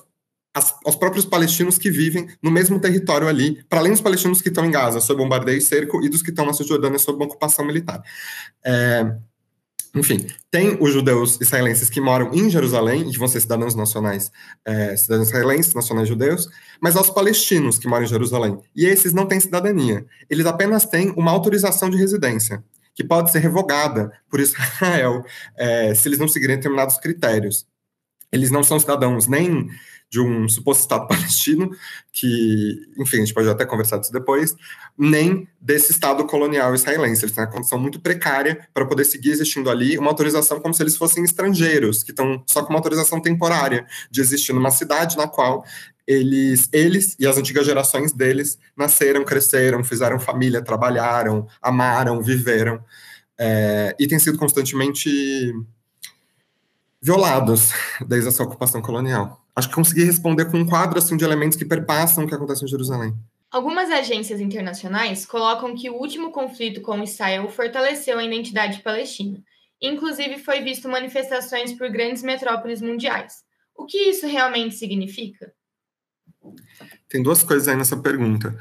as, 0.57 0.75
aos 0.87 0.97
próprios 0.97 1.27
palestinos 1.27 1.77
que 1.77 1.91
vivem 1.91 2.29
no 2.43 2.51
mesmo 2.51 2.81
território 2.81 3.29
ali, 3.29 3.63
para 3.69 3.79
além 3.79 3.93
dos 3.93 4.01
palestinos 4.01 4.41
que 4.41 4.49
estão 4.49 4.65
em 4.65 4.71
Gaza 4.71 5.01
sob 5.01 5.23
bombardeio 5.23 5.59
e 5.59 5.61
cerco 5.61 6.03
e 6.03 6.09
dos 6.09 6.23
que 6.23 6.31
estão 6.31 6.47
na 6.47 6.55
Cisjordânia 6.55 6.99
sob 6.99 7.23
ocupação 7.23 7.63
militar. 7.63 8.03
É, 8.65 9.15
enfim, 9.95 10.27
tem 10.51 10.79
os 10.81 10.95
judeus 10.95 11.39
israelenses 11.43 11.91
que 11.91 12.01
moram 12.01 12.33
em 12.33 12.49
Jerusalém, 12.49 13.07
e 13.07 13.13
que 13.13 13.19
vão 13.19 13.29
ser 13.29 13.43
cidadãos 13.43 13.75
nacionais, 13.75 14.33
é, 14.65 14.97
cidadãos 14.97 15.29
israelenses, 15.29 15.75
nacionais 15.75 16.09
judeus, 16.09 16.49
mas 16.81 16.97
aos 16.97 17.11
palestinos 17.11 17.79
que 17.79 17.87
moram 17.87 18.05
em 18.05 18.09
Jerusalém. 18.09 18.59
E 18.75 18.87
esses 18.87 19.13
não 19.13 19.27
têm 19.27 19.39
cidadania. 19.39 20.07
Eles 20.31 20.47
apenas 20.47 20.87
têm 20.87 21.13
uma 21.19 21.33
autorização 21.33 21.91
de 21.91 21.99
residência, 21.99 22.65
que 22.95 23.05
pode 23.05 23.31
ser 23.31 23.41
revogada 23.41 24.11
por 24.31 24.41
Israel 24.41 25.23
é, 25.55 25.95
se 25.95 26.09
eles 26.09 26.19
não 26.19 26.29
seguirem 26.29 26.57
determinados 26.57 26.97
critérios. 26.97 27.67
Eles 28.33 28.51
não 28.51 28.63
são 28.63 28.81
cidadãos 28.81 29.27
nem 29.27 29.69
de 30.09 30.21
um 30.21 30.49
suposto 30.49 30.83
Estado 30.83 31.07
palestino, 31.09 31.71
que, 32.13 32.81
enfim, 32.99 33.17
a 33.19 33.21
gente 33.21 33.35
pode 33.35 33.49
até 33.49 33.65
conversar 33.65 33.99
disso 33.99 34.13
depois, 34.13 34.55
nem 34.97 35.49
desse 35.61 35.93
Estado 35.93 36.25
colonial 36.25 36.75
israelense. 36.75 37.25
Eles 37.25 37.35
têm 37.35 37.45
uma 37.45 37.51
condição 37.51 37.79
muito 37.79 38.01
precária 38.01 38.69
para 38.73 38.87
poder 38.87 39.05
seguir 39.05 39.31
existindo 39.31 39.71
ali, 39.71 39.99
uma 39.99 40.11
autorização 40.11 40.61
como 40.61 40.73
se 40.75 40.83
eles 40.83 40.97
fossem 40.97 41.25
estrangeiros, 41.25 42.03
que 42.03 42.11
estão 42.11 42.43
só 42.47 42.63
com 42.63 42.71
uma 42.71 42.79
autorização 42.79 43.21
temporária 43.21 43.87
de 44.11 44.21
existir 44.21 44.53
numa 44.53 44.71
cidade 44.71 45.17
na 45.17 45.27
qual 45.27 45.65
eles, 46.07 46.69
eles 46.73 47.17
e 47.19 47.27
as 47.27 47.37
antigas 47.37 47.67
gerações 47.67 48.13
deles 48.13 48.59
nasceram, 48.77 49.25
cresceram, 49.25 49.83
fizeram 49.83 50.21
família, 50.21 50.63
trabalharam, 50.63 51.49
amaram, 51.61 52.23
viveram, 52.23 52.83
é, 53.39 53.95
e 53.99 54.07
têm 54.07 54.19
sido 54.19 54.39
constantemente 54.39 55.53
violados 57.03 57.73
desde 58.07 58.29
essa 58.29 58.43
ocupação 58.43 58.81
colonial. 58.81 59.46
Acho 59.57 59.69
que 59.69 59.75
consegui 59.75 60.05
responder 60.05 60.51
com 60.51 60.59
um 60.59 60.67
quadro 60.67 60.99
assim, 60.99 61.17
de 61.17 61.25
elementos 61.25 61.57
que 61.57 61.65
perpassam 61.65 62.25
o 62.25 62.29
que 62.29 62.35
acontece 62.35 62.65
em 62.65 62.69
Jerusalém. 62.69 63.15
Algumas 63.51 63.91
agências 63.91 64.41
internacionais 64.41 65.25
colocam 65.25 65.75
que 65.75 65.89
o 65.89 65.95
último 65.95 66.31
conflito 66.31 66.83
com 66.83 67.03
Israel 67.03 67.49
fortaleceu 67.49 68.19
a 68.19 68.25
identidade 68.25 68.83
palestina. 68.83 69.43
Inclusive, 69.81 70.39
foi 70.39 70.61
visto 70.61 70.89
manifestações 70.89 71.73
por 71.73 71.91
grandes 71.91 72.23
metrópoles 72.23 72.83
mundiais. 72.83 73.45
O 73.75 73.87
que 73.87 73.97
isso 73.97 74.27
realmente 74.27 74.75
significa? 74.75 75.53
Tem 77.09 77.23
duas 77.23 77.43
coisas 77.43 77.69
aí 77.69 77.77
nessa 77.77 77.97
pergunta. 77.97 78.57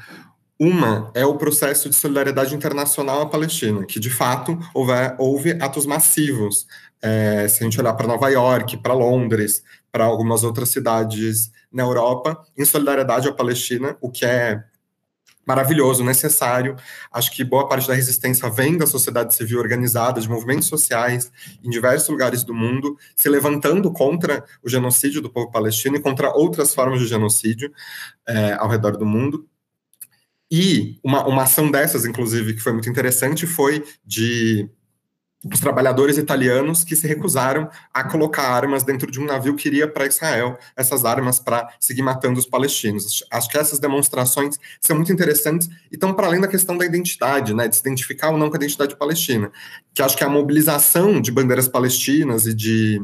Uma 0.58 1.10
é 1.14 1.24
o 1.26 1.36
processo 1.36 1.90
de 1.90 1.94
solidariedade 1.94 2.54
internacional 2.54 3.20
à 3.20 3.26
Palestina, 3.26 3.84
que 3.84 4.00
de 4.00 4.08
fato 4.08 4.58
houve, 4.72 4.92
houve 5.18 5.50
atos 5.60 5.84
massivos. 5.84 6.66
É, 7.02 7.46
se 7.48 7.62
a 7.62 7.64
gente 7.64 7.78
olhar 7.78 7.92
para 7.92 8.06
Nova 8.06 8.28
York, 8.30 8.78
para 8.78 8.94
Londres, 8.94 9.62
para 9.90 10.04
algumas 10.04 10.44
outras 10.44 10.68
cidades 10.68 11.50
na 11.72 11.82
Europa, 11.82 12.44
em 12.56 12.64
solidariedade 12.64 13.28
à 13.28 13.32
Palestina, 13.32 13.96
o 14.00 14.10
que 14.10 14.24
é 14.24 14.62
maravilhoso, 15.46 16.02
necessário. 16.02 16.76
Acho 17.12 17.30
que 17.30 17.44
boa 17.44 17.68
parte 17.68 17.86
da 17.86 17.94
resistência 17.94 18.50
vem 18.50 18.76
da 18.76 18.86
sociedade 18.86 19.34
civil 19.34 19.60
organizada, 19.60 20.20
de 20.20 20.28
movimentos 20.28 20.66
sociais 20.66 21.30
em 21.62 21.70
diversos 21.70 22.08
lugares 22.08 22.42
do 22.42 22.52
mundo, 22.52 22.98
se 23.14 23.28
levantando 23.28 23.92
contra 23.92 24.44
o 24.62 24.68
genocídio 24.68 25.22
do 25.22 25.30
povo 25.30 25.50
palestino 25.50 25.96
e 25.96 26.00
contra 26.00 26.34
outras 26.34 26.74
formas 26.74 26.98
de 26.98 27.06
genocídio 27.06 27.72
é, 28.26 28.54
ao 28.54 28.68
redor 28.68 28.96
do 28.96 29.06
mundo. 29.06 29.46
E 30.50 30.98
uma, 31.02 31.26
uma 31.26 31.42
ação 31.44 31.70
dessas, 31.70 32.04
inclusive, 32.04 32.54
que 32.54 32.60
foi 32.60 32.72
muito 32.72 32.88
interessante, 32.88 33.46
foi 33.46 33.84
de 34.04 34.68
os 35.52 35.60
trabalhadores 35.60 36.16
italianos 36.16 36.82
que 36.84 36.96
se 36.96 37.06
recusaram 37.06 37.68
a 37.92 38.04
colocar 38.04 38.48
armas 38.48 38.82
dentro 38.82 39.10
de 39.10 39.20
um 39.20 39.24
navio 39.24 39.54
que 39.54 39.68
iria 39.68 39.86
para 39.86 40.06
Israel, 40.06 40.58
essas 40.76 41.04
armas 41.04 41.38
para 41.38 41.68
seguir 41.80 42.02
matando 42.02 42.38
os 42.38 42.46
palestinos. 42.46 43.24
Acho 43.30 43.48
que 43.48 43.58
essas 43.58 43.78
demonstrações 43.78 44.58
são 44.80 44.96
muito 44.96 45.12
interessantes 45.12 45.68
e 45.90 45.94
estão 45.94 46.12
para 46.12 46.26
além 46.26 46.40
da 46.40 46.48
questão 46.48 46.76
da 46.76 46.84
identidade, 46.84 47.54
né, 47.54 47.68
de 47.68 47.76
se 47.76 47.82
identificar 47.82 48.30
ou 48.30 48.38
não 48.38 48.48
com 48.48 48.56
a 48.56 48.58
identidade 48.58 48.96
palestina, 48.96 49.50
que 49.94 50.02
acho 50.02 50.16
que 50.16 50.24
a 50.24 50.28
mobilização 50.28 51.20
de 51.20 51.30
bandeiras 51.30 51.68
palestinas 51.68 52.46
e 52.46 52.54
de 52.54 53.00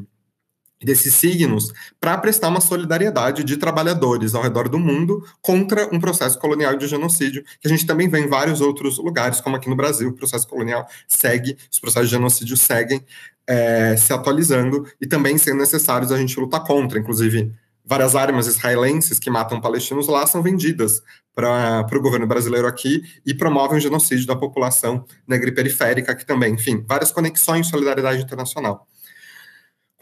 desses 0.85 1.15
signos 1.15 1.73
para 2.01 2.17
prestar 2.19 2.49
uma 2.49 2.61
solidariedade 2.61 3.45
de 3.45 3.57
trabalhadores 3.57 4.35
ao 4.35 4.43
redor 4.43 4.69
do 4.69 4.79
mundo 4.79 5.25
contra 5.41 5.89
um 5.95 6.01
processo 6.01 6.39
colonial 6.39 6.77
de 6.77 6.87
genocídio, 6.87 7.43
que 7.61 7.67
a 7.67 7.71
gente 7.71 7.87
também 7.87 8.09
vê 8.09 8.21
em 8.21 8.29
vários 8.29 8.61
outros 8.61 8.99
lugares, 8.99 9.41
como 9.41 9.57
aqui 9.57 9.69
no 9.69 9.77
Brasil, 9.77 10.09
o 10.09 10.15
processo 10.15 10.47
colonial 10.47 10.87
segue, 11.07 11.57
os 11.71 11.79
processos 11.79 12.09
de 12.09 12.17
genocídio 12.17 12.57
seguem 12.57 13.05
é, 13.47 13.97
se 13.97 14.13
atualizando 14.13 14.87
e 15.01 15.07
também 15.07 15.37
sendo 15.39 15.59
necessários 15.59 16.13
a 16.13 16.17
gente 16.17 16.39
lutar 16.39 16.65
contra, 16.65 16.99
inclusive 16.99 17.53
várias 17.85 18.15
armas 18.15 18.47
israelenses 18.47 19.19
que 19.19 19.29
matam 19.31 19.61
palestinos 19.61 20.07
lá 20.07 20.27
são 20.27 20.43
vendidas 20.43 21.03
para 21.35 21.87
o 21.93 22.01
governo 22.01 22.27
brasileiro 22.27 22.67
aqui 22.67 23.03
e 23.27 23.35
promovem 23.35 23.79
o 23.79 23.81
genocídio 23.81 24.27
da 24.27 24.37
população 24.37 25.05
negra 25.27 25.49
e 25.49 25.53
periférica 25.53 26.13
aqui 26.13 26.25
também. 26.25 26.55
Enfim, 26.55 26.85
várias 26.87 27.11
conexões 27.11 27.69
solidariedade 27.69 28.23
internacional. 28.23 28.87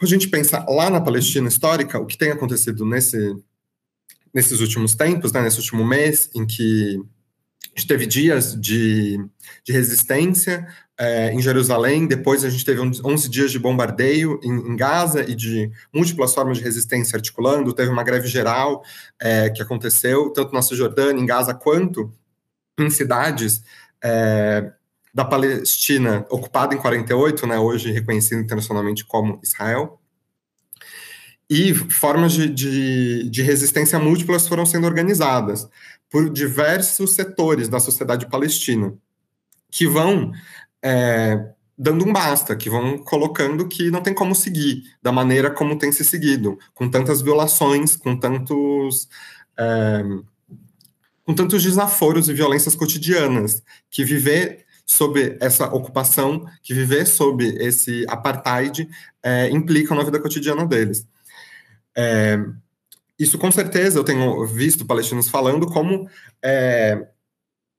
Quando 0.01 0.09
a 0.09 0.17
gente 0.17 0.29
pensa 0.29 0.65
lá 0.67 0.89
na 0.89 0.99
Palestina 0.99 1.47
histórica, 1.47 1.99
o 1.99 2.07
que 2.07 2.17
tem 2.17 2.31
acontecido 2.31 2.83
nesse, 2.83 3.35
nesses 4.33 4.59
últimos 4.59 4.95
tempos, 4.95 5.31
né, 5.31 5.43
nesse 5.43 5.59
último 5.59 5.85
mês, 5.85 6.27
em 6.33 6.43
que 6.43 6.99
a 7.67 7.79
gente 7.79 7.87
teve 7.87 8.07
dias 8.07 8.59
de, 8.59 9.23
de 9.63 9.71
resistência 9.71 10.67
é, 10.97 11.31
em 11.31 11.39
Jerusalém, 11.39 12.07
depois 12.07 12.43
a 12.43 12.49
gente 12.49 12.65
teve 12.65 12.81
11 12.81 13.29
dias 13.29 13.51
de 13.51 13.59
bombardeio 13.59 14.39
em, 14.41 14.71
em, 14.71 14.75
Gaza 14.75 15.21
e 15.21 15.35
de 15.35 15.71
múltiplas 15.93 16.33
formas 16.33 16.57
de 16.57 16.63
resistência 16.63 17.15
articulando, 17.15 17.71
teve 17.71 17.91
uma 17.91 18.03
greve 18.03 18.27
geral 18.27 18.83
é, 19.21 19.51
que 19.51 19.61
aconteceu, 19.61 20.31
tanto 20.31 20.51
na 20.51 20.63
Cisjordânia, 20.63 21.21
em 21.21 21.27
Gaza, 21.27 21.53
quanto 21.53 22.11
em 22.79 22.89
cidades 22.89 23.61
é, 24.03 24.71
da 25.13 25.25
Palestina 25.25 26.25
ocupada 26.29 26.73
em 26.73 26.77
48, 26.77 27.45
né, 27.45 27.59
hoje 27.59 27.91
reconhecida 27.91 28.41
internacionalmente 28.41 29.05
como 29.05 29.39
Israel, 29.43 29.99
e 31.49 31.73
formas 31.73 32.31
de, 32.31 32.47
de, 32.47 33.29
de, 33.29 33.41
resistência 33.41 33.99
múltiplas 33.99 34.47
foram 34.47 34.65
sendo 34.65 34.87
organizadas 34.87 35.67
por 36.09 36.29
diversos 36.29 37.13
setores 37.13 37.67
da 37.67 37.77
sociedade 37.77 38.29
palestina, 38.29 38.93
que 39.69 39.85
vão 39.85 40.31
é, 40.81 41.51
dando 41.77 42.07
um 42.07 42.13
basta, 42.13 42.55
que 42.55 42.69
vão 42.69 42.97
colocando 42.99 43.67
que 43.67 43.91
não 43.91 44.01
tem 44.01 44.13
como 44.13 44.33
seguir 44.33 44.83
da 45.01 45.11
maneira 45.11 45.51
como 45.51 45.77
tem 45.77 45.91
se 45.91 46.05
seguido, 46.05 46.57
com 46.73 46.89
tantas 46.89 47.21
violações, 47.21 47.97
com 47.97 48.15
tantos. 48.15 49.09
É, 49.57 50.03
com 51.23 51.35
tantos 51.35 51.63
desaforos 51.63 52.27
e 52.27 52.33
violências 52.33 52.75
cotidianas, 52.75 53.61
que 53.89 54.03
viver 54.03 54.65
sob 54.91 55.37
essa 55.39 55.65
ocupação, 55.73 56.45
que 56.61 56.73
viver 56.73 57.05
sob 57.07 57.45
esse 57.59 58.05
apartheid 58.07 58.89
é, 59.23 59.49
implica 59.49 59.95
na 59.95 60.03
vida 60.03 60.19
cotidiana 60.19 60.65
deles. 60.65 61.07
É, 61.95 62.37
isso 63.17 63.37
com 63.37 63.51
certeza 63.51 63.99
eu 63.99 64.03
tenho 64.03 64.45
visto 64.45 64.85
palestinos 64.85 65.29
falando 65.29 65.67
como 65.67 66.09
é, 66.43 67.07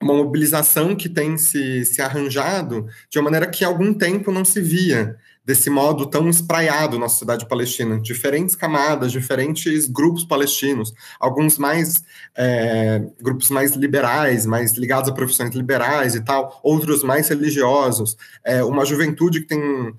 uma 0.02 0.14
mobilização 0.14 0.96
que 0.96 1.08
tem 1.08 1.36
se, 1.36 1.84
se 1.84 2.00
arranjado 2.00 2.86
de 3.10 3.18
uma 3.18 3.24
maneira 3.24 3.46
que 3.46 3.64
há 3.64 3.68
algum 3.68 3.92
tempo 3.92 4.32
não 4.32 4.44
se 4.44 4.60
via 4.60 5.16
desse 5.44 5.68
modo 5.68 6.06
tão 6.06 6.28
espraiado 6.28 6.98
na 6.98 7.08
sociedade 7.08 7.46
palestina. 7.46 8.00
Diferentes 8.00 8.54
camadas, 8.54 9.10
diferentes 9.10 9.86
grupos 9.86 10.24
palestinos, 10.24 10.92
alguns 11.18 11.58
mais 11.58 12.02
é, 12.36 13.02
grupos 13.20 13.50
mais 13.50 13.72
liberais, 13.74 14.46
mais 14.46 14.72
ligados 14.74 15.10
a 15.10 15.14
profissões 15.14 15.54
liberais 15.54 16.14
e 16.14 16.24
tal, 16.24 16.60
outros 16.62 17.02
mais 17.02 17.28
religiosos, 17.28 18.16
é, 18.44 18.62
uma 18.62 18.84
juventude 18.84 19.40
que 19.40 19.48
tem 19.48 19.94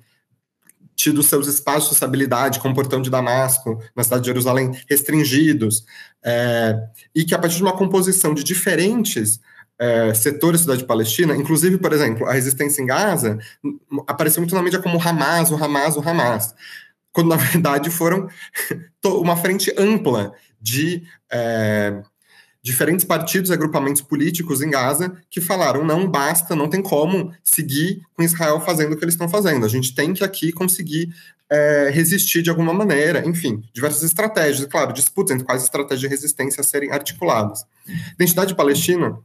tido 0.96 1.24
seus 1.24 1.48
espaços 1.48 1.90
de 1.90 1.96
estabilidade, 1.96 2.60
como 2.60 2.72
o 2.72 2.76
Portão 2.76 3.02
de 3.02 3.10
Damasco, 3.10 3.82
na 3.96 4.04
cidade 4.04 4.22
de 4.22 4.28
Jerusalém, 4.28 4.72
restringidos, 4.90 5.84
é, 6.24 6.80
e 7.14 7.26
que 7.26 7.36
a 7.36 7.40
partir 7.40 7.58
de 7.58 7.64
uma 7.64 7.76
composição 7.76 8.34
de 8.34 8.44
diferentes 8.44 9.40
é, 9.80 10.14
setores 10.14 10.62
da 10.62 10.74
cidade 10.74 10.86
palestina, 10.86 11.36
inclusive, 11.36 11.78
por 11.78 11.92
exemplo, 11.94 12.28
a 12.28 12.34
resistência 12.34 12.82
em 12.82 12.86
Gaza 12.86 13.38
apareceu 14.08 14.42
muito 14.42 14.56
na 14.56 14.62
mídia 14.62 14.82
como 14.82 15.02
Hamas, 15.02 15.52
o 15.52 15.62
Hamas, 15.62 15.96
o 15.96 16.08
Hamas, 16.08 16.56
quando 17.12 17.30
na 17.30 17.36
verdade 17.38 17.90
foram 17.90 18.28
uma 19.06 19.36
frente 19.36 19.74
ampla 19.78 20.34
de 20.62 21.04
é, 21.32 22.02
diferentes 22.64 23.04
partidos 23.04 23.50
e 23.50 23.54
agrupamentos 23.54 24.02
políticos 24.02 24.62
em 24.62 24.70
Gaza 24.70 25.18
que 25.30 25.42
falaram 25.42 25.84
não 25.84 26.08
basta, 26.08 26.56
não 26.56 26.70
tem 26.70 26.82
como 26.82 27.34
seguir 27.44 28.02
com 28.14 28.24
Israel 28.24 28.62
fazendo 28.62 28.94
o 28.94 28.98
que 28.98 29.04
eles 29.04 29.16
estão 29.16 29.28
fazendo. 29.28 29.66
A 29.66 29.70
gente 29.70 29.94
tem 29.94 30.14
que 30.14 30.24
aqui 30.24 30.54
conseguir 30.54 31.14
é, 31.50 31.90
resistir 31.94 32.42
de 32.42 32.50
alguma 32.50 32.74
maneira, 32.74 33.28
enfim, 33.28 33.62
diversas 33.74 34.04
estratégias, 34.04 34.66
claro, 34.68 34.94
disputas 34.94 35.36
entre 35.36 35.46
quais 35.46 35.64
estratégias 35.64 36.00
de 36.00 36.08
resistência 36.08 36.62
a 36.62 36.64
serem 36.64 36.92
articuladas. 36.92 37.66
Identidade 38.14 38.56
palestina 38.56 39.20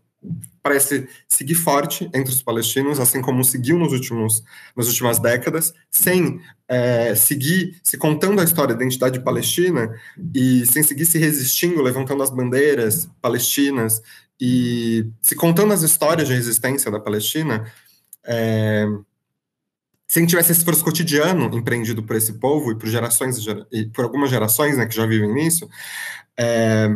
parece 0.63 1.09
seguir 1.29 1.55
forte 1.55 2.11
entre 2.13 2.33
os 2.33 2.43
palestinos, 2.43 2.99
assim 3.01 3.21
como 3.23 3.45
seguiu 3.45 3.79
nos 3.79 3.93
últimos, 3.93 4.43
nas 4.77 4.89
últimas 4.89 5.19
décadas, 5.19 5.73
sem 5.91 6.41
é, 6.67 7.15
seguir 7.15 7.79
se 7.83 7.97
contando 7.97 8.41
a 8.41 8.45
história 8.45 8.75
da 8.75 8.83
identidade 8.83 9.21
palestina 9.21 9.95
e 10.35 10.67
sem 10.67 10.83
seguir 10.83 11.07
se 11.07 11.19
resistindo, 11.19 11.83
levantando 11.83 12.23
as 12.23 12.31
bandeiras 12.31 13.09
palestinas 13.23 14.03
e 14.41 15.07
se 15.23 15.35
contando 15.35 15.73
as 15.73 15.83
histórias 15.83 16.29
de 16.29 16.35
resistência 16.35 16.91
da 16.91 17.01
Palestina, 17.01 17.71
é, 18.27 18.87
gente 20.17 20.31
tivesse 20.31 20.53
esse 20.53 20.61
esforço 20.61 20.85
cotidiano 20.85 21.57
empreendido 21.57 22.03
por 22.03 22.17
esse 22.17 22.35
povo 22.35 22.73
e 22.73 22.75
por 22.77 22.89
gerações 22.89 23.39
e 23.71 23.87
por 23.87 24.05
algumas 24.05 24.31
gerações 24.31 24.77
né, 24.77 24.87
que 24.87 24.95
já 24.95 25.07
vivem 25.07 25.33
nisso, 25.33 25.69
é, 26.37 26.89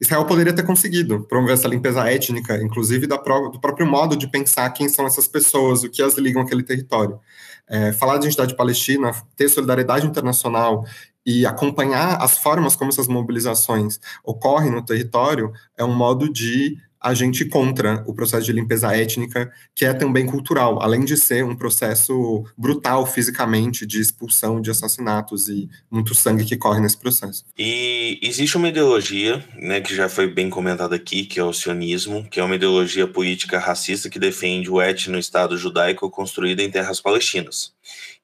Israel 0.00 0.24
poderia 0.24 0.52
ter 0.52 0.62
conseguido 0.62 1.20
promover 1.26 1.54
essa 1.54 1.68
limpeza 1.68 2.08
étnica, 2.08 2.56
inclusive 2.62 3.06
da 3.06 3.16
do 3.16 3.60
próprio 3.60 3.86
modo 3.86 4.16
de 4.16 4.26
pensar 4.30 4.70
quem 4.70 4.88
são 4.88 5.06
essas 5.06 5.28
pessoas, 5.28 5.82
o 5.82 5.90
que 5.90 6.02
as 6.02 6.16
ligam 6.16 6.40
àquele 6.42 6.62
território. 6.62 7.20
É, 7.68 7.92
falar 7.92 8.14
de 8.14 8.24
identidade 8.24 8.56
palestina, 8.56 9.12
ter 9.36 9.48
solidariedade 9.48 10.06
internacional 10.06 10.84
e 11.24 11.44
acompanhar 11.44 12.16
as 12.22 12.38
formas 12.38 12.74
como 12.74 12.90
essas 12.90 13.06
mobilizações 13.06 14.00
ocorrem 14.24 14.70
no 14.70 14.84
território 14.84 15.52
é 15.76 15.84
um 15.84 15.94
modo 15.94 16.32
de 16.32 16.78
a 17.00 17.14
gente 17.14 17.46
contra 17.46 18.04
o 18.06 18.14
processo 18.14 18.44
de 18.44 18.52
limpeza 18.52 18.94
étnica, 18.94 19.50
que 19.74 19.86
é 19.86 19.94
também 19.94 20.26
cultural, 20.26 20.82
além 20.82 21.04
de 21.04 21.16
ser 21.16 21.44
um 21.44 21.56
processo 21.56 22.44
brutal 22.56 23.06
fisicamente 23.06 23.86
de 23.86 24.00
expulsão, 24.00 24.60
de 24.60 24.70
assassinatos 24.70 25.48
e 25.48 25.68
muito 25.90 26.14
sangue 26.14 26.44
que 26.44 26.58
corre 26.58 26.80
nesse 26.80 26.98
processo. 26.98 27.44
E 27.58 28.18
existe 28.22 28.56
uma 28.56 28.68
ideologia, 28.68 29.42
né, 29.56 29.80
que 29.80 29.94
já 29.94 30.08
foi 30.08 30.26
bem 30.26 30.50
comentada 30.50 30.94
aqui, 30.94 31.24
que 31.24 31.40
é 31.40 31.44
o 31.44 31.52
sionismo, 31.52 32.28
que 32.28 32.38
é 32.38 32.44
uma 32.44 32.56
ideologia 32.56 33.06
política 33.06 33.58
racista 33.58 34.10
que 34.10 34.18
defende 34.18 34.70
o 34.70 34.80
etno-estado 34.80 35.56
judaico 35.56 36.10
construído 36.10 36.60
em 36.60 36.70
terras 36.70 37.00
palestinas. 37.00 37.72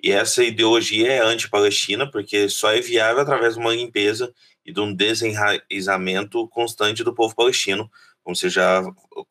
E 0.02 0.12
essa 0.12 0.44
ideologia 0.44 1.10
é 1.10 1.24
anti-palestina 1.24 2.10
porque 2.10 2.48
só 2.48 2.72
é 2.72 2.80
viável 2.80 3.22
através 3.22 3.54
de 3.54 3.60
uma 3.60 3.74
limpeza 3.74 4.32
e 4.66 4.72
de 4.72 4.80
um 4.80 4.92
desenraizamento 4.92 6.46
constante 6.48 7.04
do 7.04 7.14
povo 7.14 7.34
palestino, 7.34 7.90
como 8.26 8.34
você 8.34 8.50
já 8.50 8.82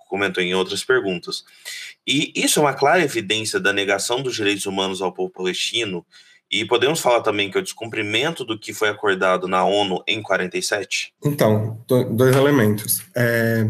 comentou 0.08 0.42
em 0.42 0.56
outras 0.56 0.82
perguntas. 0.86 1.44
E 2.08 2.32
isso 2.34 2.60
é 2.60 2.62
uma 2.62 2.74
clara 2.74 3.04
evidência 3.04 3.60
da 3.60 3.74
negação 3.74 4.24
dos 4.24 4.34
direitos 4.34 4.66
humanos 4.66 5.02
ao 5.02 5.12
povo 5.12 5.30
palestino, 5.30 6.06
e 6.50 6.64
podemos 6.64 7.02
falar 7.02 7.20
também 7.20 7.52
que 7.52 7.58
é 7.58 7.60
o 7.60 7.64
descumprimento 7.64 8.46
do 8.46 8.58
que 8.58 8.74
foi 8.74 8.88
acordado 8.88 9.50
na 9.50 9.66
ONU 9.66 10.02
em 10.08 10.22
47? 10.22 11.14
Então, 11.26 11.78
dois 12.10 12.34
elementos. 12.38 13.02
É, 13.14 13.68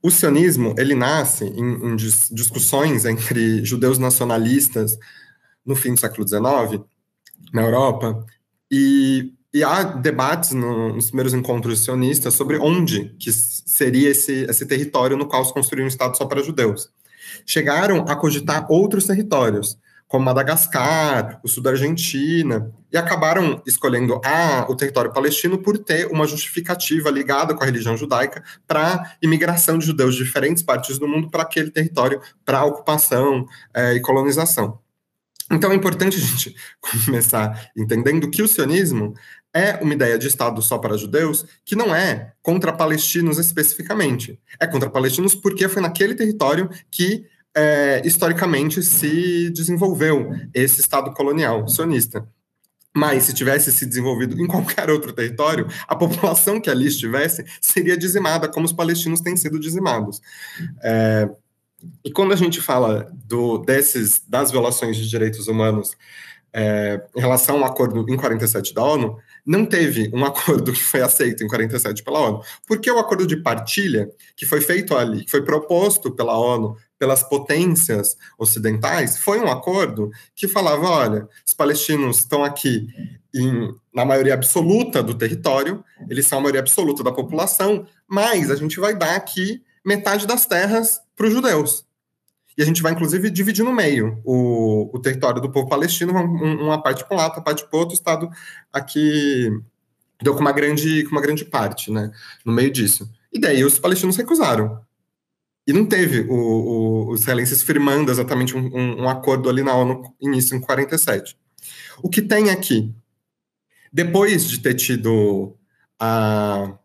o 0.00 0.10
sionismo, 0.10 0.74
ele 0.78 0.94
nasce 0.94 1.44
em, 1.44 1.92
em 1.92 1.96
discussões 1.96 3.04
entre 3.04 3.62
judeus 3.62 3.98
nacionalistas 3.98 4.98
no 5.66 5.76
fim 5.76 5.92
do 5.92 6.00
século 6.00 6.26
XIX, 6.26 6.82
na 7.52 7.60
Europa, 7.60 8.24
e 8.70 9.34
e 9.52 9.62
há 9.62 9.82
debates 9.82 10.52
no, 10.52 10.94
nos 10.94 11.06
primeiros 11.06 11.34
encontros 11.34 11.84
sionistas 11.84 12.34
sobre 12.34 12.58
onde 12.58 13.14
que 13.18 13.30
seria 13.30 14.10
esse, 14.10 14.44
esse 14.48 14.64
território 14.64 15.16
no 15.16 15.26
qual 15.26 15.44
se 15.44 15.52
construiria 15.52 15.84
um 15.84 15.88
Estado 15.88 16.16
só 16.16 16.24
para 16.24 16.42
judeus. 16.42 16.90
Chegaram 17.44 18.04
a 18.08 18.16
cogitar 18.16 18.66
outros 18.70 19.06
territórios, 19.06 19.78
como 20.08 20.24
Madagascar, 20.24 21.40
o 21.42 21.48
sul 21.48 21.62
da 21.62 21.70
Argentina, 21.70 22.70
e 22.92 22.98
acabaram 22.98 23.62
escolhendo 23.66 24.20
ah, 24.24 24.66
o 24.68 24.76
território 24.76 25.10
palestino 25.10 25.56
por 25.56 25.78
ter 25.78 26.06
uma 26.08 26.26
justificativa 26.26 27.10
ligada 27.10 27.54
com 27.54 27.62
a 27.62 27.66
religião 27.66 27.96
judaica 27.96 28.42
para 28.66 29.16
imigração 29.22 29.78
de 29.78 29.86
judeus 29.86 30.14
de 30.14 30.24
diferentes 30.24 30.62
partes 30.62 30.98
do 30.98 31.08
mundo 31.08 31.30
para 31.30 31.42
aquele 31.42 31.70
território, 31.70 32.20
para 32.44 32.64
ocupação 32.64 33.46
é, 33.74 33.94
e 33.94 34.00
colonização. 34.00 34.78
Então 35.50 35.70
é 35.70 35.74
importante 35.74 36.16
a 36.16 36.20
gente 36.20 36.54
começar 37.04 37.70
entendendo 37.76 38.30
que 38.30 38.42
o 38.42 38.48
sionismo 38.48 39.14
é 39.54 39.74
uma 39.82 39.92
ideia 39.92 40.18
de 40.18 40.26
Estado 40.26 40.60
só 40.62 40.78
para 40.78 40.96
judeus 40.96 41.44
que 41.64 41.76
não 41.76 41.94
é 41.94 42.32
contra 42.42 42.72
palestinos 42.72 43.38
especificamente. 43.38 44.40
É 44.58 44.66
contra 44.66 44.88
palestinos 44.88 45.34
porque 45.34 45.68
foi 45.68 45.82
naquele 45.82 46.14
território 46.14 46.70
que 46.90 47.26
é, 47.54 48.00
historicamente 48.04 48.82
se 48.82 49.50
desenvolveu 49.50 50.30
esse 50.54 50.80
Estado 50.80 51.12
colonial 51.12 51.68
sionista. 51.68 52.26
Mas 52.94 53.24
se 53.24 53.32
tivesse 53.32 53.72
se 53.72 53.86
desenvolvido 53.86 54.40
em 54.40 54.46
qualquer 54.46 54.90
outro 54.90 55.12
território, 55.12 55.66
a 55.86 55.96
população 55.96 56.60
que 56.60 56.70
ali 56.70 56.86
estivesse 56.86 57.44
seria 57.60 57.96
dizimada, 57.96 58.48
como 58.48 58.66
os 58.66 58.72
palestinos 58.72 59.20
têm 59.20 59.36
sido 59.36 59.58
dizimados. 59.58 60.20
É, 60.82 61.28
e 62.04 62.10
quando 62.12 62.32
a 62.32 62.36
gente 62.36 62.60
fala 62.60 63.10
do, 63.24 63.58
desses, 63.58 64.22
das 64.28 64.50
violações 64.50 64.96
de 64.96 65.08
direitos 65.08 65.48
humanos 65.48 65.96
é, 66.52 67.02
em 67.16 67.20
relação 67.20 67.58
ao 67.58 67.64
acordo 67.64 68.04
em 68.08 68.16
47 68.16 68.74
da 68.74 68.82
ONU, 68.82 69.18
não 69.44 69.66
teve 69.66 70.10
um 70.14 70.24
acordo 70.26 70.72
que 70.72 70.82
foi 70.82 71.02
aceito 71.02 71.42
em 71.42 71.48
47 71.48 72.02
pela 72.02 72.20
ONU. 72.20 72.42
Porque 72.66 72.90
o 72.90 72.98
acordo 72.98 73.26
de 73.26 73.36
partilha, 73.36 74.08
que 74.36 74.46
foi 74.46 74.60
feito 74.60 74.96
ali, 74.96 75.24
que 75.24 75.30
foi 75.30 75.42
proposto 75.42 76.10
pela 76.10 76.38
ONU, 76.38 76.76
pelas 76.98 77.22
potências 77.22 78.16
ocidentais, 78.38 79.18
foi 79.18 79.40
um 79.40 79.50
acordo 79.50 80.10
que 80.34 80.46
falava: 80.46 80.88
olha, 80.88 81.28
os 81.46 81.52
palestinos 81.52 82.18
estão 82.18 82.44
aqui 82.44 82.86
em, 83.34 83.74
na 83.92 84.04
maioria 84.04 84.34
absoluta 84.34 85.02
do 85.02 85.14
território, 85.14 85.84
eles 86.08 86.26
são 86.26 86.38
a 86.38 86.40
maioria 86.40 86.60
absoluta 86.60 87.02
da 87.02 87.10
população, 87.10 87.86
mas 88.06 88.50
a 88.50 88.56
gente 88.56 88.78
vai 88.78 88.94
dar 88.94 89.16
aqui 89.16 89.62
metade 89.84 90.26
das 90.26 90.46
terras 90.46 91.00
para 91.16 91.26
os 91.26 91.32
judeus. 91.32 91.84
E 92.56 92.62
a 92.62 92.66
gente 92.66 92.82
vai, 92.82 92.92
inclusive, 92.92 93.30
dividir 93.30 93.64
no 93.64 93.72
meio 93.72 94.20
o, 94.24 94.90
o 94.94 94.98
território 94.98 95.40
do 95.40 95.50
povo 95.50 95.68
palestino, 95.68 96.12
uma 96.12 96.82
parte 96.82 97.04
para 97.04 97.14
um 97.14 97.18
lado, 97.18 97.28
outra 97.28 97.42
parte 97.42 97.66
para 97.66 97.78
outro, 97.78 97.94
Estado 97.94 98.28
aqui 98.72 99.50
deu 100.22 100.34
com 100.34 100.40
uma 100.40 100.52
grande, 100.52 101.04
com 101.04 101.12
uma 101.12 101.20
grande 101.20 101.44
parte, 101.44 101.90
né, 101.90 102.10
no 102.44 102.52
meio 102.52 102.70
disso. 102.70 103.10
E 103.32 103.40
daí 103.40 103.64
os 103.64 103.78
palestinos 103.78 104.16
recusaram. 104.16 104.80
E 105.66 105.72
não 105.72 105.86
teve 105.86 106.20
o, 106.20 106.34
o, 106.34 107.10
os 107.10 107.22
israelenses 107.22 107.62
firmando 107.62 108.10
exatamente 108.10 108.56
um, 108.56 108.66
um, 108.74 109.02
um, 109.02 109.08
acordo 109.08 109.48
ali 109.48 109.62
na 109.62 109.74
ONU, 109.74 110.14
início 110.20 110.56
em 110.56 110.60
47. 110.60 111.36
O 112.02 112.08
que 112.08 112.20
tem 112.20 112.50
aqui, 112.50 112.92
depois 113.92 114.48
de 114.48 114.58
ter 114.58 114.74
tido 114.74 115.56
a 115.98 116.76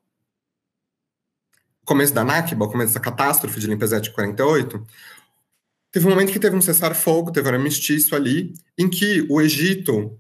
começo 1.84 2.14
da 2.14 2.24
Nakba, 2.24 2.66
o 2.66 2.72
começo 2.72 2.94
da 2.94 3.00
catástrofe 3.00 3.60
de 3.60 3.66
limpeza 3.66 4.00
de 4.00 4.12
48, 4.12 4.86
Teve 5.98 6.06
um 6.06 6.12
momento 6.12 6.32
que 6.32 6.38
teve 6.38 6.56
um 6.56 6.62
cessar-fogo, 6.62 7.32
teve 7.32 7.50
um 7.50 7.54
armistício 7.54 8.16
ali, 8.16 8.54
em 8.78 8.88
que 8.88 9.26
o 9.32 9.42
Egito, 9.42 10.16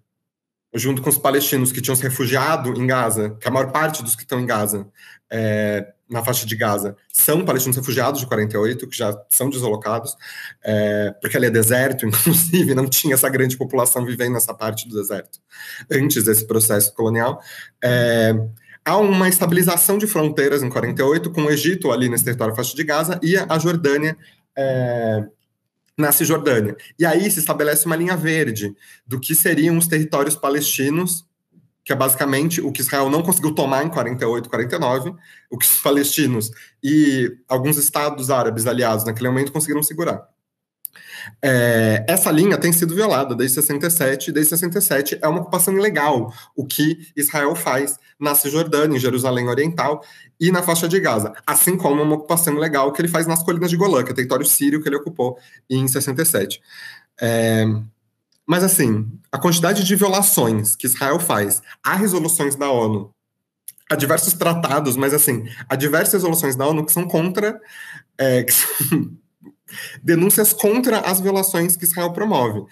junto 0.73 1.03
com 1.03 1.09
os 1.11 1.19
palestinos 1.19 1.71
que 1.71 1.79
tinham 1.79 1.95
se 1.95 2.01
refugiado 2.01 2.73
em 2.81 2.87
Gaza, 2.87 3.37
que 3.39 3.47
a 3.47 3.51
maior 3.51 3.71
parte 3.71 4.01
dos 4.01 4.15
que 4.15 4.23
estão 4.23 4.39
em 4.39 4.45
Gaza, 4.47 4.87
é, 5.31 5.85
na 6.09 6.25
faixa 6.25 6.47
de 6.47 6.55
Gaza, 6.55 6.97
são 7.13 7.45
palestinos 7.45 7.77
refugiados 7.77 8.19
de 8.21 8.25
48, 8.25 8.87
que 8.87 8.97
já 8.97 9.15
são 9.29 9.51
deslocados, 9.51 10.15
é, 10.63 11.13
porque 11.21 11.37
ali 11.37 11.45
é 11.45 11.51
deserto, 11.51 12.07
inclusive, 12.09 12.73
não 12.73 12.87
tinha 12.87 13.13
essa 13.13 13.29
grande 13.29 13.55
população 13.55 14.03
vivendo 14.03 14.33
nessa 14.33 14.55
parte 14.55 14.89
do 14.89 14.95
deserto, 14.99 15.37
antes 15.91 16.23
desse 16.23 16.47
processo 16.47 16.91
colonial. 16.95 17.39
É, 17.83 18.33
há 18.83 18.97
uma 18.97 19.29
estabilização 19.29 19.99
de 19.99 20.07
fronteiras 20.07 20.63
em 20.63 20.69
48, 20.71 21.29
com 21.29 21.43
o 21.43 21.51
Egito 21.51 21.91
ali 21.91 22.09
nesse 22.09 22.23
território 22.23 22.55
faixa 22.55 22.75
de 22.75 22.83
Gaza 22.83 23.19
e 23.21 23.37
a 23.37 23.59
Jordânia 23.59 24.17
é, 24.57 25.23
na 25.97 26.11
Cisjordânia. 26.11 26.77
E 26.99 27.05
aí 27.05 27.29
se 27.31 27.39
estabelece 27.39 27.85
uma 27.85 27.95
linha 27.95 28.15
verde 28.15 28.75
do 29.05 29.19
que 29.19 29.33
seriam 29.33 29.77
os 29.77 29.87
territórios 29.87 30.35
palestinos, 30.35 31.25
que 31.83 31.91
é 31.91 31.95
basicamente 31.95 32.61
o 32.61 32.71
que 32.71 32.81
Israel 32.81 33.09
não 33.09 33.23
conseguiu 33.23 33.55
tomar 33.55 33.83
em 33.83 33.89
48, 33.89 34.49
49, 34.49 35.15
o 35.49 35.57
que 35.57 35.65
os 35.65 35.79
palestinos 35.79 36.51
e 36.83 37.35
alguns 37.47 37.77
estados 37.77 38.29
árabes 38.29 38.67
aliados 38.67 39.05
naquele 39.05 39.29
momento 39.29 39.51
conseguiram 39.51 39.81
segurar. 39.81 40.27
É, 41.41 42.05
essa 42.07 42.31
linha 42.31 42.57
tem 42.57 42.71
sido 42.71 42.95
violada 42.95 43.35
desde 43.35 43.55
67, 43.55 44.29
e 44.29 44.33
desde 44.33 44.49
67 44.49 45.19
é 45.21 45.27
uma 45.27 45.41
ocupação 45.41 45.75
ilegal, 45.75 46.33
o 46.55 46.65
que 46.65 47.11
Israel 47.15 47.55
faz 47.55 47.97
na 48.19 48.33
Cisjordânia, 48.33 48.97
em 48.97 48.99
Jerusalém 48.99 49.47
Oriental 49.47 50.03
e 50.39 50.51
na 50.51 50.63
faixa 50.63 50.87
de 50.87 50.99
Gaza, 50.99 51.33
assim 51.45 51.77
como 51.77 52.01
uma 52.01 52.15
ocupação 52.15 52.53
ilegal 52.55 52.91
que 52.91 53.01
ele 53.01 53.07
faz 53.07 53.27
nas 53.27 53.43
colinas 53.43 53.69
de 53.69 53.77
Golã, 53.77 54.03
que 54.03 54.11
é 54.11 54.15
território 54.15 54.45
sírio 54.45 54.81
que 54.81 54.89
ele 54.89 54.95
ocupou 54.95 55.37
em 55.69 55.87
67. 55.87 56.61
É, 57.21 57.65
mas 58.45 58.63
assim, 58.63 59.11
a 59.31 59.37
quantidade 59.37 59.83
de 59.83 59.95
violações 59.95 60.75
que 60.75 60.87
Israel 60.87 61.19
faz 61.19 61.61
a 61.83 61.95
resoluções 61.95 62.55
da 62.55 62.71
ONU, 62.71 63.11
a 63.89 63.95
diversos 63.95 64.33
tratados, 64.33 64.95
mas 64.95 65.13
assim, 65.13 65.47
a 65.67 65.75
diversas 65.75 66.13
resoluções 66.13 66.55
da 66.55 66.65
ONU 66.65 66.85
que 66.85 66.91
são 66.91 67.07
contra, 67.07 67.59
é, 68.17 68.43
que 68.43 68.53
são 68.53 69.11
denúncias 70.01 70.53
contra 70.53 70.99
as 71.01 71.19
violações 71.19 71.75
que 71.75 71.83
Israel 71.83 72.13
promove, 72.13 72.63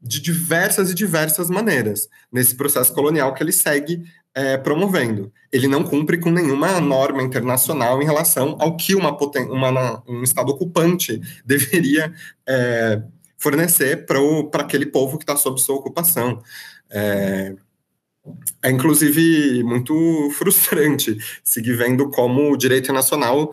de 0.00 0.20
diversas 0.20 0.90
e 0.90 0.94
diversas 0.94 1.50
maneiras, 1.50 2.08
nesse 2.32 2.54
processo 2.56 2.92
colonial 2.92 3.34
que 3.34 3.42
ele 3.42 3.52
segue 3.52 4.02
é, 4.34 4.56
promovendo. 4.56 5.32
Ele 5.52 5.66
não 5.66 5.82
cumpre 5.82 6.18
com 6.18 6.30
nenhuma 6.30 6.80
norma 6.80 7.22
internacional 7.22 8.00
em 8.00 8.04
relação 8.04 8.56
ao 8.60 8.76
que 8.76 8.94
uma, 8.94 9.16
uma 9.50 10.02
um 10.08 10.22
Estado 10.22 10.50
ocupante 10.52 11.20
deveria 11.44 12.12
é, 12.46 13.02
fornecer 13.36 14.06
para 14.06 14.62
aquele 14.62 14.86
povo 14.86 15.18
que 15.18 15.24
está 15.24 15.36
sob 15.36 15.60
sua 15.60 15.76
ocupação. 15.76 16.42
É, 16.90 17.54
é, 18.62 18.70
inclusive, 18.70 19.62
muito 19.64 19.94
frustrante 20.36 21.16
seguir 21.42 21.76
vendo 21.76 22.10
como 22.10 22.52
o 22.52 22.56
direito 22.56 22.92
nacional 22.92 23.50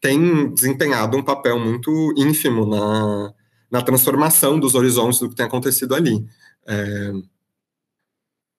tem 0.00 0.52
desempenhado 0.52 1.16
um 1.16 1.22
papel 1.22 1.58
muito 1.58 1.90
ínfimo 2.16 2.64
na, 2.66 3.34
na 3.70 3.82
transformação 3.82 4.58
dos 4.58 4.74
horizontes 4.74 5.18
do 5.20 5.28
que 5.28 5.34
tem 5.34 5.46
acontecido 5.46 5.94
ali. 5.94 6.24
É, 6.66 7.12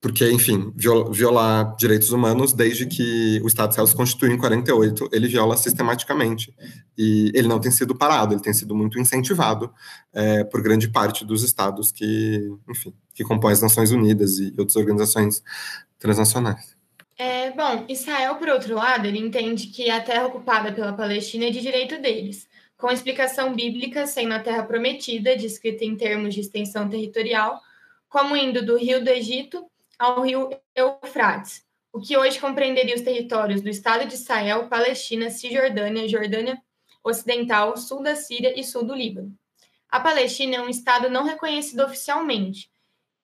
porque, 0.02 0.32
enfim, 0.32 0.74
violar 1.12 1.76
direitos 1.76 2.12
humanos, 2.12 2.54
desde 2.54 2.86
que 2.86 3.42
o 3.44 3.48
Estado 3.48 3.70
de 3.70 3.74
Israel 3.74 3.88
se 3.88 3.96
constituiu 3.96 4.32
em 4.32 4.38
48, 4.38 5.10
ele 5.12 5.28
viola 5.28 5.58
sistematicamente. 5.58 6.54
E 6.98 7.32
ele 7.36 7.50
não 7.50 7.60
tem 7.60 7.70
sido 7.70 7.94
parado, 7.94 8.34
ele 8.34 8.42
tem 8.42 8.54
sido 8.54 8.74
muito 8.74 8.98
incentivado 8.98 9.74
é, 10.14 10.46
por 10.46 10.62
grande 10.62 10.88
parte 10.88 11.26
dos 11.26 11.44
estados 11.44 11.92
que, 11.92 12.50
enfim, 12.70 12.94
que 13.14 13.26
compõem 13.26 13.52
as 13.52 13.62
Nações 13.62 13.92
Unidas 13.92 14.40
e 14.40 14.54
outras 14.58 14.78
organizações 14.78 15.44
transnacionais. 16.00 16.78
É, 17.18 17.52
bom, 17.52 17.84
Israel, 17.90 18.36
por 18.36 18.48
outro 18.48 18.76
lado, 18.76 19.06
ele 19.06 19.20
entende 19.20 19.68
que 19.68 19.90
a 19.90 20.00
terra 20.00 20.28
ocupada 20.28 20.72
pela 20.72 20.94
Palestina 20.94 21.48
é 21.48 21.50
de 21.50 21.60
direito 21.60 22.02
deles, 22.02 22.48
com 22.78 22.90
explicação 22.90 23.54
bíblica 23.54 24.08
sendo 24.08 24.34
a 24.34 24.40
terra 24.40 24.64
prometida, 24.64 25.36
descrita 25.36 25.84
em 25.84 25.98
termos 25.98 26.34
de 26.34 26.40
extensão 26.40 26.88
territorial, 26.88 27.60
como 28.08 28.38
indo 28.38 28.66
do 28.66 28.78
rio 28.78 29.04
do 29.04 29.10
Egito 29.10 29.70
ao 30.00 30.22
rio 30.22 30.50
Eufrates, 30.74 31.66
o 31.92 32.00
que 32.00 32.18
hoje 32.18 32.40
compreenderia 32.40 32.96
os 32.96 33.02
territórios 33.02 33.62
do 33.62 33.68
Estado 33.70 34.08
de 34.08 34.14
Israel, 34.14 34.70
Palestina, 34.70 35.30
Cisjordânia, 35.30 36.08
Jordânia 36.08 36.58
Ocidental, 37.04 37.76
sul 37.76 38.02
da 38.02 38.16
Síria 38.16 38.58
e 38.58 38.64
sul 38.64 38.86
do 38.86 38.96
Líbano. 38.96 39.38
A 39.90 40.00
Palestina 40.00 40.56
é 40.56 40.62
um 40.62 40.70
Estado 40.70 41.10
não 41.10 41.26
reconhecido 41.26 41.84
oficialmente, 41.84 42.72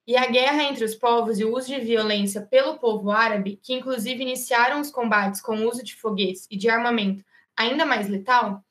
e 0.05 0.17
a 0.17 0.25
guerra 0.27 0.63
entre 0.63 0.83
os 0.83 0.93
povos 0.93 1.39
e 1.39 1.45
o 1.45 1.55
uso 1.55 1.67
de 1.67 1.79
violência 1.79 2.41
pelo 2.41 2.77
povo 2.77 3.09
árabe, 3.09 3.59
que 3.63 3.73
inclusive 3.73 4.21
iniciaram 4.21 4.81
os 4.81 4.91
combates 4.91 5.41
com 5.41 5.57
o 5.57 5.69
uso 5.69 5.83
de 5.83 5.95
foguetes 5.95 6.45
e 6.51 6.57
de 6.57 6.69
armamento 6.69 7.23
ainda 7.57 7.85
mais 7.85 8.09
letal, 8.09 8.63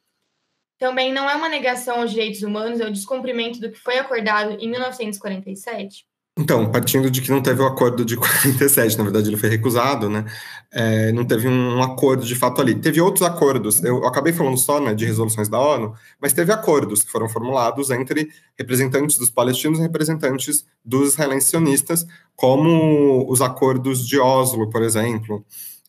também 0.79 1.13
não 1.13 1.29
é 1.31 1.35
uma 1.35 1.49
negação 1.49 2.01
aos 2.01 2.11
direitos 2.11 2.43
humanos, 2.43 2.81
é 2.81 2.87
o 2.87 2.93
descumprimento 2.93 3.59
do 3.61 3.71
que 3.71 3.79
foi 3.79 3.99
acordado 3.99 4.53
em 4.61 4.69
1947? 4.69 6.07
Então, 6.37 6.69
partindo 6.69 7.09
de 7.09 7.23
que 7.23 7.31
não 7.31 7.41
teve 7.41 7.63
o 7.63 7.67
acordo 7.67 8.05
de 8.05 8.17
47, 8.19 8.99
na 8.99 9.05
verdade 9.05 9.29
ele 9.29 9.37
foi 9.37 9.49
recusado, 9.49 10.11
né? 10.11 10.25
É, 10.73 11.13
não 11.13 11.25
teve 11.25 11.47
um, 11.47 11.81
acordo 11.81 12.27
de 12.27 12.35
fato 12.35 12.61
ali. 12.61 12.75
Teve 12.75 13.01
outros 13.01 13.23
acordos, 13.25 13.83
eu 13.85 14.05
acabei 14.05 14.33
falando 14.33 14.59
só 14.59 14.81
né, 14.81 14.95
de 14.95 15.05
resoluções 15.07 15.49
da 15.49 15.61
ONU, 15.61 15.95
mas 16.21 16.33
teve 16.33 16.53
acordos 16.53 17.05
que 17.05 17.13
foram 17.13 17.29
formulados 17.29 17.89
entre 17.91 18.29
representantes 18.59 19.17
dos 19.17 19.31
palestinos 19.31 19.79
e 19.79 19.83
representantes 19.83 20.67
dos 20.85 21.13
israelenses 21.13 21.51
sionistas, 21.51 22.05
como 22.35 23.31
os 23.31 23.41
acordos 23.41 24.05
de 24.05 24.19
Oslo, 24.19 24.69
por 24.71 24.83
exemplo, 24.83 25.45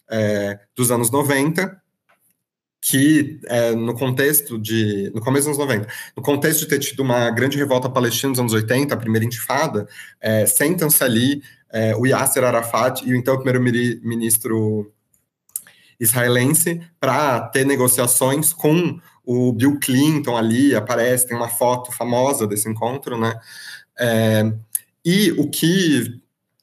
é, 0.07 0.59
dos 0.75 0.91
anos 0.91 1.09
90, 1.09 1.75
que 2.87 3.39
é, 3.47 3.73
no 3.73 3.95
contexto 3.95 4.59
de, 4.59 5.11
no 5.15 5.19
começo 5.19 5.49
dos 5.49 5.57
anos 5.57 5.71
90, 5.71 5.87
no 6.15 6.21
contexto 6.21 6.59
de 6.59 6.67
ter 6.67 6.77
tido 6.77 6.99
uma 6.99 7.31
grande 7.31 7.57
revolta 7.57 7.89
palestina 7.89 8.29
nos 8.29 8.37
anos 8.37 8.53
80, 8.53 8.93
a 8.93 8.97
primeira 8.97 9.25
intifada, 9.25 9.87
é, 10.21 10.45
sentam-se 10.45 11.03
ali 11.03 11.41
é, 11.71 11.95
o 11.95 12.05
Yasser 12.05 12.43
Arafat 12.43 13.03
e 13.03 13.11
o 13.11 13.15
então 13.15 13.41
primeiro-ministro 13.41 14.93
israelense 15.99 16.79
para 16.99 17.41
ter 17.47 17.65
negociações 17.65 18.53
com 18.53 18.99
o 19.25 19.51
Bill 19.51 19.79
Clinton 19.79 20.37
ali, 20.37 20.75
aparece, 20.75 21.25
tem 21.25 21.35
uma 21.35 21.49
foto 21.49 21.91
famosa 21.91 22.45
desse 22.45 22.69
encontro, 22.69 23.17
né, 23.17 23.33
é, 23.97 24.53
e 25.03 25.31
o 25.31 25.49
que, 25.49 26.21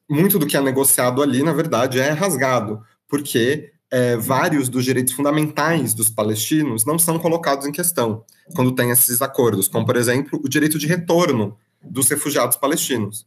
muito 0.08 0.38
do 0.38 0.46
que 0.46 0.56
é 0.56 0.60
negociado 0.60 1.20
ali, 1.20 1.42
na 1.42 1.52
verdade, 1.52 1.98
é 1.98 2.10
rasgado, 2.10 2.80
porque 3.08 3.72
é, 3.92 4.16
vários 4.16 4.70
dos 4.70 4.86
direitos 4.86 5.12
fundamentais 5.12 5.92
dos 5.92 6.08
palestinos 6.08 6.86
não 6.86 6.98
são 6.98 7.18
colocados 7.18 7.66
em 7.66 7.72
questão 7.72 8.24
quando 8.54 8.74
tem 8.74 8.90
esses 8.90 9.20
acordos, 9.20 9.68
como, 9.68 9.84
por 9.84 9.96
exemplo, 9.96 10.40
o 10.42 10.48
direito 10.48 10.78
de 10.78 10.86
retorno 10.86 11.58
dos 11.82 12.08
refugiados 12.08 12.56
palestinos. 12.56 13.26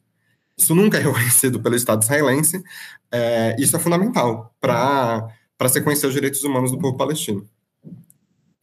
Isso 0.58 0.74
nunca 0.74 0.98
é 0.98 1.02
reconhecido 1.02 1.60
pelo 1.62 1.76
Estado 1.76 2.02
israelense, 2.02 2.64
é, 3.12 3.56
isso 3.60 3.76
é 3.76 3.80
fundamental 3.80 4.56
para 4.60 5.30
sequenciar 5.70 6.10
os 6.10 6.16
direitos 6.16 6.44
humanos 6.44 6.72
do 6.72 6.80
povo 6.80 6.98
palestino. 6.98 7.48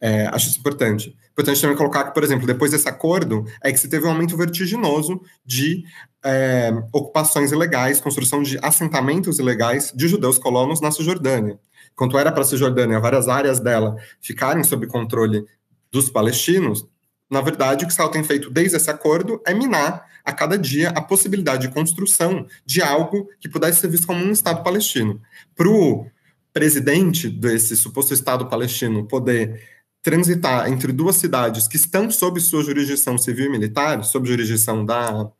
É, 0.01 0.27
acho 0.27 0.49
isso 0.49 0.59
importante. 0.59 1.15
Importante 1.31 1.61
também 1.61 1.77
colocar 1.77 2.03
que, 2.03 2.13
por 2.13 2.25
exemplo, 2.25 2.45
depois 2.45 2.71
desse 2.71 2.89
acordo, 2.89 3.45
é 3.63 3.71
que 3.71 3.79
se 3.79 3.87
teve 3.87 4.05
um 4.05 4.09
aumento 4.09 4.35
vertiginoso 4.35 5.21
de 5.45 5.85
é, 6.21 6.69
ocupações 6.91 7.53
ilegais, 7.53 8.01
construção 8.01 8.43
de 8.43 8.59
assentamentos 8.61 9.39
ilegais 9.39 9.93
de 9.95 10.09
judeus 10.09 10.37
colonos 10.37 10.81
na 10.81 10.91
Cisjordânia. 10.91 11.57
Quanto 11.95 12.17
era 12.17 12.31
para 12.31 12.41
a 12.41 12.45
Cisjordânia, 12.45 12.99
várias 12.99 13.27
áreas 13.27 13.59
dela 13.59 13.95
ficarem 14.21 14.63
sob 14.63 14.87
controle 14.87 15.45
dos 15.91 16.09
palestinos, 16.09 16.87
na 17.29 17.41
verdade, 17.41 17.83
o 17.83 17.87
que 17.87 17.93
Israel 17.93 18.11
tem 18.11 18.23
feito 18.23 18.49
desde 18.51 18.77
esse 18.77 18.91
acordo 18.91 19.41
é 19.45 19.53
minar 19.55 20.05
a 20.23 20.31
cada 20.31 20.57
dia 20.57 20.89
a 20.89 21.01
possibilidade 21.01 21.67
de 21.67 21.73
construção 21.73 22.45
de 22.63 22.81
algo 22.81 23.27
que 23.39 23.49
pudesse 23.49 23.79
ser 23.79 23.87
visto 23.87 24.05
como 24.05 24.23
um 24.23 24.31
Estado 24.31 24.63
palestino. 24.63 25.19
Para 25.55 25.67
o 25.67 26.05
presidente 26.53 27.27
desse 27.27 27.75
suposto 27.75 28.13
Estado 28.13 28.45
palestino 28.45 29.07
poder 29.07 29.67
transitar 30.03 30.69
entre 30.71 30.91
duas 30.91 31.15
cidades 31.15 31.67
que 31.67 31.75
estão 31.77 32.11
sob 32.11 32.39
sua 32.39 32.61
jurisdição 32.63 33.17
civil 33.17 33.47
e 33.47 33.49
militar, 33.49 34.03
sob 34.03 34.27
jurisdição 34.27 34.85
da 34.85 35.31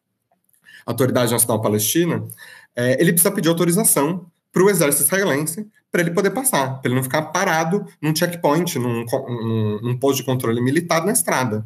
Autoridade 0.85 1.31
Nacional 1.31 1.61
Palestina, 1.61 2.25
é, 2.75 2.99
ele 2.99 3.11
precisa 3.11 3.31
pedir 3.31 3.49
autorização 3.49 4.25
para 4.53 4.63
o 4.63 4.69
exército 4.69 5.03
israelense 5.03 5.67
para 5.91 6.01
ele 6.01 6.11
poder 6.11 6.31
passar, 6.31 6.79
para 6.79 6.89
ele 6.89 6.95
não 6.95 7.03
ficar 7.03 7.21
parado 7.23 7.85
num 8.01 8.15
checkpoint, 8.15 8.79
num, 8.79 9.05
num, 9.05 9.79
num 9.81 9.97
posto 9.97 10.17
de 10.17 10.23
controle 10.23 10.59
militar 10.61 11.05
na 11.05 11.11
estrada. 11.11 11.65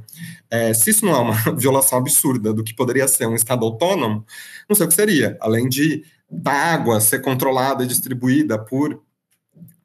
É, 0.50 0.74
se 0.74 0.90
isso 0.90 1.06
não 1.06 1.16
é 1.16 1.20
uma 1.20 1.36
violação 1.56 1.98
absurda 2.00 2.54
do 2.54 2.64
que 2.64 2.74
poderia 2.74 3.08
ser 3.08 3.26
um 3.26 3.36
Estado 3.36 3.64
autônomo, 3.66 4.26
não 4.68 4.76
sei 4.76 4.86
o 4.86 4.90
que 4.90 4.96
seria, 4.96 5.38
além 5.40 5.70
de 5.70 6.04
da 6.30 6.52
água 6.52 7.00
ser 7.00 7.22
controlada 7.22 7.86
e 7.86 7.88
distribuída 7.88 8.60
por, 8.60 9.02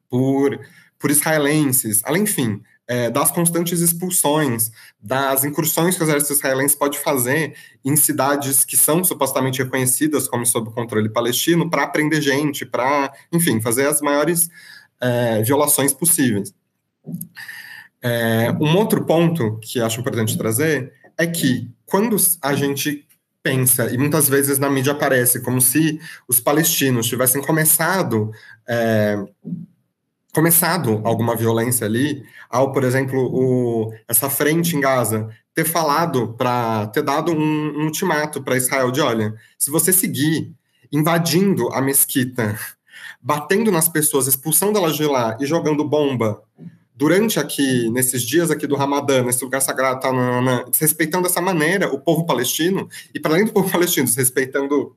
por, 0.09 0.59
por 0.99 1.09
israelenses, 1.09 2.01
além, 2.03 2.23
enfim, 2.23 2.61
é, 2.87 3.09
das 3.09 3.31
constantes 3.31 3.79
expulsões, 3.79 4.71
das 4.99 5.43
incursões 5.43 5.95
que 5.95 6.03
o 6.03 6.05
exército 6.05 6.33
israelense 6.33 6.77
pode 6.77 6.99
fazer 6.99 7.55
em 7.83 7.95
cidades 7.95 8.65
que 8.65 8.75
são 8.75 9.03
supostamente 9.03 9.63
reconhecidas 9.63 10.27
como 10.27 10.45
sob 10.45 10.71
controle 10.71 11.09
palestino 11.09 11.69
para 11.69 11.87
prender 11.87 12.21
gente, 12.21 12.65
para, 12.65 13.13
enfim, 13.31 13.61
fazer 13.61 13.87
as 13.87 14.01
maiores 14.01 14.49
é, 14.99 15.41
violações 15.41 15.93
possíveis. 15.93 16.53
É, 18.01 18.51
um 18.59 18.75
outro 18.75 19.05
ponto 19.05 19.57
que 19.61 19.79
acho 19.79 20.01
importante 20.01 20.37
trazer 20.37 20.93
é 21.17 21.25
que 21.25 21.71
quando 21.85 22.17
a 22.41 22.53
gente 22.53 23.07
pensa, 23.41 23.93
e 23.93 23.97
muitas 23.97 24.29
vezes 24.29 24.57
na 24.57 24.69
mídia 24.69 24.93
aparece 24.93 25.41
como 25.41 25.59
se 25.59 25.99
os 26.27 26.39
palestinos 26.39 27.07
tivessem 27.07 27.41
começado 27.41 28.31
é, 28.67 29.17
começado 30.33 30.99
alguma 31.03 31.35
violência 31.35 31.85
ali, 31.85 32.25
ao, 32.49 32.71
por 32.71 32.83
exemplo, 32.83 33.19
o, 33.19 33.93
essa 34.07 34.29
frente 34.29 34.75
em 34.75 34.79
Gaza 34.79 35.29
ter 35.53 35.63
falado 35.63 36.33
para 36.33 36.87
ter 36.87 37.03
dado 37.03 37.31
um, 37.31 37.81
um 37.81 37.85
ultimato 37.85 38.41
para 38.41 38.57
Israel 38.57 38.89
de 38.89 38.99
olha, 38.99 39.35
se 39.57 39.69
você 39.69 39.93
seguir 39.93 40.51
invadindo 40.91 41.71
a 41.71 41.81
mesquita, 41.81 42.57
batendo 43.21 43.71
nas 43.71 43.87
pessoas, 43.87 44.27
expulsando 44.27 44.77
elas 44.77 44.95
de 44.95 45.05
lá 45.05 45.37
e 45.39 45.45
jogando 45.45 45.87
bomba 45.87 46.41
durante 46.95 47.39
aqui, 47.39 47.89
nesses 47.91 48.23
dias 48.23 48.49
aqui 48.49 48.65
do 48.65 48.75
Ramadã, 48.75 49.23
nesse 49.23 49.43
lugar 49.43 49.61
sagrado, 49.61 49.99
tá, 49.99 50.11
desrespeitando 50.69 51.23
dessa 51.23 51.41
maneira 51.41 51.93
o 51.93 51.99
povo 51.99 52.25
palestino, 52.25 52.89
e 53.13 53.19
para 53.19 53.33
além 53.33 53.45
do 53.45 53.53
povo 53.53 53.69
palestino, 53.71 54.07
desrespeitando 54.07 54.95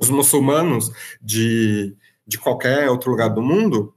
os 0.00 0.10
muçulmanos 0.10 0.90
de, 1.22 1.94
de 2.26 2.38
qualquer 2.38 2.90
outro 2.90 3.10
lugar 3.10 3.28
do 3.28 3.42
mundo, 3.42 3.93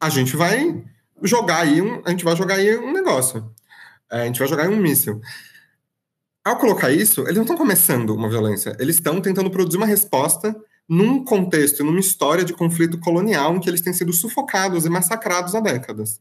a 0.00 0.08
gente 0.08 0.36
vai 0.36 0.84
jogar 1.22 1.60
aí 1.60 1.80
um, 1.80 2.02
a 2.04 2.10
gente 2.10 2.24
vai 2.24 2.36
jogar 2.36 2.56
aí 2.56 2.76
um 2.76 2.92
negócio. 2.92 3.50
É, 4.10 4.22
a 4.22 4.26
gente 4.26 4.38
vai 4.38 4.48
jogar 4.48 4.64
aí 4.64 4.68
um 4.68 4.76
míssil. 4.76 5.20
Ao 6.44 6.58
colocar 6.58 6.90
isso, 6.90 7.22
eles 7.22 7.36
não 7.36 7.42
estão 7.42 7.56
começando 7.56 8.10
uma 8.10 8.28
violência, 8.28 8.76
eles 8.80 8.96
estão 8.96 9.20
tentando 9.20 9.50
produzir 9.50 9.76
uma 9.76 9.86
resposta 9.86 10.54
num 10.88 11.24
contexto, 11.24 11.84
numa 11.84 12.00
história 12.00 12.44
de 12.44 12.52
conflito 12.52 12.98
colonial 12.98 13.54
em 13.54 13.60
que 13.60 13.70
eles 13.70 13.80
têm 13.80 13.92
sido 13.92 14.12
sufocados 14.12 14.84
e 14.84 14.90
massacrados 14.90 15.54
há 15.54 15.60
décadas. 15.60 16.20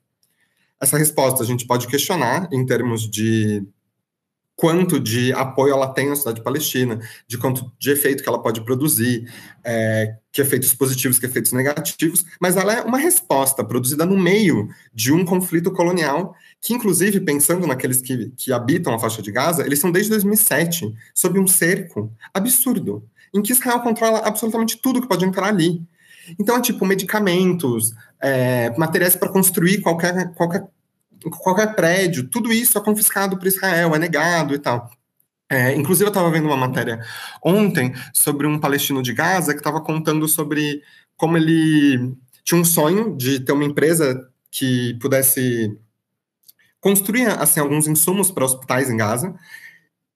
Essa 0.79 0.97
resposta 0.97 1.43
a 1.43 1.45
gente 1.45 1.65
pode 1.65 1.87
questionar 1.87 2.47
em 2.51 2.65
termos 2.65 3.09
de 3.09 3.63
quanto 4.61 4.99
de 4.99 5.33
apoio 5.33 5.73
ela 5.73 5.91
tem 5.91 6.11
à 6.11 6.15
sociedade 6.15 6.43
palestina, 6.43 6.99
de 7.27 7.35
quanto 7.35 7.71
de 7.79 7.89
efeito 7.89 8.21
que 8.21 8.29
ela 8.29 8.39
pode 8.39 8.61
produzir, 8.63 9.27
é, 9.63 10.17
que 10.31 10.39
efeitos 10.39 10.71
positivos, 10.75 11.17
que 11.17 11.25
efeitos 11.25 11.51
negativos, 11.51 12.23
mas 12.39 12.55
ela 12.55 12.71
é 12.71 12.81
uma 12.83 12.99
resposta 12.99 13.63
produzida 13.63 14.05
no 14.05 14.15
meio 14.15 14.69
de 14.93 15.11
um 15.11 15.25
conflito 15.25 15.71
colonial 15.71 16.35
que, 16.61 16.75
inclusive, 16.75 17.19
pensando 17.21 17.65
naqueles 17.65 18.03
que, 18.03 18.31
que 18.37 18.53
habitam 18.53 18.93
a 18.93 18.99
faixa 18.99 19.19
de 19.19 19.31
Gaza, 19.31 19.65
eles 19.65 19.79
são 19.79 19.91
desde 19.91 20.11
2007 20.11 20.93
sob 21.15 21.39
um 21.39 21.47
cerco 21.47 22.13
absurdo, 22.31 23.03
em 23.33 23.41
que 23.41 23.53
Israel 23.53 23.79
controla 23.79 24.19
absolutamente 24.19 24.77
tudo 24.77 25.01
que 25.01 25.07
pode 25.07 25.25
entrar 25.25 25.47
ali. 25.47 25.81
Então, 26.37 26.55
é 26.55 26.61
tipo 26.61 26.85
medicamentos, 26.85 27.95
é, 28.21 28.69
materiais 28.77 29.15
para 29.15 29.29
construir 29.29 29.81
qualquer, 29.81 30.31
qualquer 30.35 30.67
qualquer 31.29 31.75
prédio, 31.75 32.27
tudo 32.27 32.51
isso 32.51 32.77
é 32.77 32.81
confiscado 32.81 33.37
para 33.37 33.47
Israel, 33.47 33.95
é 33.95 33.99
negado 33.99 34.53
e 34.55 34.59
tal. 34.59 34.89
É, 35.49 35.75
inclusive, 35.75 36.05
eu 36.05 36.09
estava 36.09 36.31
vendo 36.31 36.47
uma 36.47 36.55
matéria 36.55 37.05
ontem 37.43 37.93
sobre 38.13 38.47
um 38.47 38.57
palestino 38.57 39.03
de 39.03 39.13
Gaza 39.13 39.53
que 39.53 39.59
estava 39.59 39.81
contando 39.81 40.27
sobre 40.27 40.81
como 41.17 41.35
ele 41.37 42.15
tinha 42.43 42.59
um 42.59 42.63
sonho 42.65 43.15
de 43.17 43.39
ter 43.41 43.51
uma 43.51 43.65
empresa 43.65 44.29
que 44.49 44.97
pudesse 45.01 45.77
construir 46.79 47.27
assim, 47.27 47.59
alguns 47.59 47.85
insumos 47.87 48.31
para 48.31 48.45
hospitais 48.45 48.89
em 48.89 48.97
Gaza. 48.97 49.35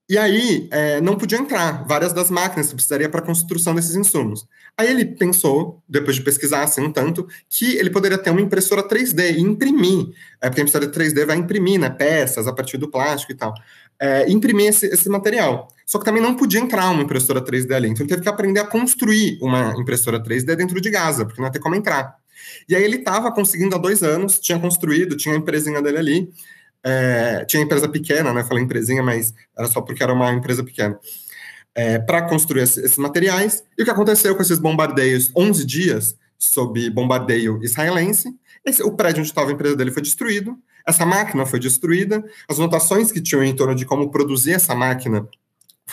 E 0.08 0.20
aí 0.20 0.68
é, 0.72 1.02
não 1.02 1.18
podia 1.18 1.40
entrar 1.40 1.84
várias 1.88 2.14
das 2.14 2.30
máquinas 2.30 2.68
que 2.68 2.76
precisaria 2.76 3.10
para 3.10 3.22
a 3.22 3.26
construção 3.26 3.74
desses 3.74 3.96
insumos. 3.96 4.48
Aí 4.78 4.88
ele 4.88 5.04
pensou, 5.06 5.82
depois 5.90 6.16
de 6.16 6.22
pesquisar 6.22 6.64
assim 6.64 6.82
um 6.82 6.92
tanto, 6.92 7.28
que 7.50 7.76
ele 7.78 7.90
poderia 7.90 8.18
ter 8.18 8.30
uma 8.30 8.42
impressora 8.42 8.88
3D 8.88 9.36
e 9.36 9.42
imprimir, 9.42 10.10
é, 10.40 10.48
porque 10.48 10.62
a 10.62 10.64
impressora 10.64 10.88
3D 10.88 11.26
vai 11.26 11.38
imprimir 11.38 11.80
né, 11.80 11.90
peças 11.90 12.46
a 12.46 12.54
partir 12.54 12.78
do 12.78 12.88
plástico 12.88 13.32
e 13.32 13.36
tal, 13.36 13.54
é, 14.00 14.30
imprimir 14.30 14.68
esse, 14.68 14.86
esse, 14.88 15.10
material. 15.10 15.70
Só 15.88 15.98
que 15.98 16.06
também 16.06 16.22
não 16.22 16.36
podia 16.36 16.60
entrar 16.60 16.92
uma 16.92 17.02
impressora 17.02 17.42
3D 17.42 17.74
ali, 17.74 17.90
então 17.90 18.04
ele 18.04 18.10
teve 18.10 18.22
que 18.22 18.30
aprender 18.30 18.60
a 18.60 18.68
construir 18.68 19.40
uma 19.42 19.74
impressora 19.80 20.22
3D 20.22 20.56
dentro 20.56 20.80
de 20.80 20.90
Gaza, 20.92 21.26
porque 21.26 21.42
não 21.42 21.48
ia 21.48 21.52
ter 21.52 21.60
como 21.60 21.74
entrar. 21.74 22.16
E 22.68 22.76
aí 22.76 22.84
ele 22.84 22.98
estava 22.98 23.32
conseguindo 23.32 23.76
há 23.76 23.80
dois 23.80 24.04
anos, 24.04 24.40
tinha 24.40 24.60
construído, 24.60 25.16
tinha 25.16 25.34
a 25.34 25.38
empresinha 25.38 25.82
dele 25.82 25.98
ali, 25.98 26.30
é, 26.86 27.44
tinha 27.46 27.64
empresa 27.64 27.90
pequena, 27.90 28.32
né? 28.32 28.44
Falei 28.44 28.64
empresinha, 28.64 29.02
mas 29.02 29.34
era 29.58 29.68
só 29.68 29.82
porque 29.82 30.04
era 30.04 30.14
uma 30.14 30.32
empresa 30.32 30.64
pequena. 30.64 31.00
É, 31.74 31.98
para 31.98 32.22
construir 32.22 32.62
esses 32.62 32.98
materiais. 32.98 33.64
E 33.76 33.82
o 33.82 33.86
que 33.86 33.92
aconteceu 33.92 34.36
com 34.36 34.42
esses 34.42 34.60
bombardeios? 34.60 35.32
11 35.36 35.66
dias 35.66 36.16
sob 36.38 36.90
bombardeio 36.92 37.60
israelense. 37.64 38.30
Esse, 38.64 38.84
o 38.84 38.92
prédio 38.92 39.22
onde 39.22 39.30
estava 39.30 39.50
a 39.50 39.54
empresa 39.54 39.76
dele 39.76 39.92
foi 39.92 40.04
destruído. 40.04 40.56
Essa 40.88 41.06
máquina 41.06 41.46
foi 41.46 41.60
destruída. 41.60 42.24
As 42.48 42.60
notações 42.60 43.12
que 43.12 43.20
tinham 43.20 43.44
em 43.44 43.56
torno 43.56 43.74
de 43.74 43.86
como 43.86 44.12
produzir 44.12 44.54
essa 44.54 44.76
máquina 44.76 45.28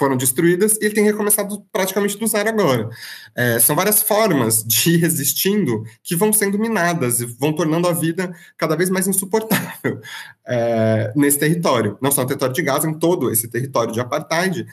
foram 0.03 0.17
destruídas 0.17 0.77
e 0.81 0.87
ele 0.87 0.95
tem 0.95 1.05
recomeçado 1.05 1.65
praticamente 1.71 2.19
do 2.19 2.27
zero 2.27 2.49
agora. 2.49 2.91
É, 3.37 3.61
são 3.61 3.77
várias 3.77 4.03
formas 4.03 4.61
de 4.67 4.95
ir 4.95 4.97
resistindo 4.97 5.85
que 6.03 6.17
vão 6.17 6.33
sendo 6.33 6.59
minadas 6.59 7.21
e 7.21 7.25
vão 7.25 7.53
tornando 7.53 7.87
a 7.87 7.93
vida 7.93 8.35
cada 8.57 8.75
vez 8.75 8.91
mais 8.91 9.07
insuportável 9.07 10.01
é, 10.45 11.13
nesse 11.15 11.39
território. 11.39 11.97
Não 12.03 12.11
só 12.11 12.23
no 12.23 12.27
território 12.27 12.53
de 12.53 12.63
Gaza, 12.63 12.91
em 12.91 12.99
todo 12.99 13.31
esse 13.31 13.47
território 13.47 13.93
de 13.93 14.01
apartheid, 14.01 14.67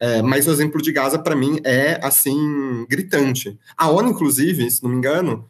é, 0.00 0.20
mas 0.20 0.48
o 0.48 0.50
exemplo 0.50 0.82
de 0.82 0.90
Gaza, 0.90 1.16
para 1.16 1.36
mim, 1.36 1.60
é, 1.62 2.00
assim, 2.02 2.84
gritante. 2.90 3.56
A 3.76 3.88
ONU, 3.88 4.10
inclusive, 4.10 4.68
se 4.68 4.82
não 4.82 4.90
me 4.90 4.96
engano, 4.96 5.48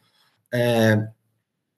é, 0.52 1.08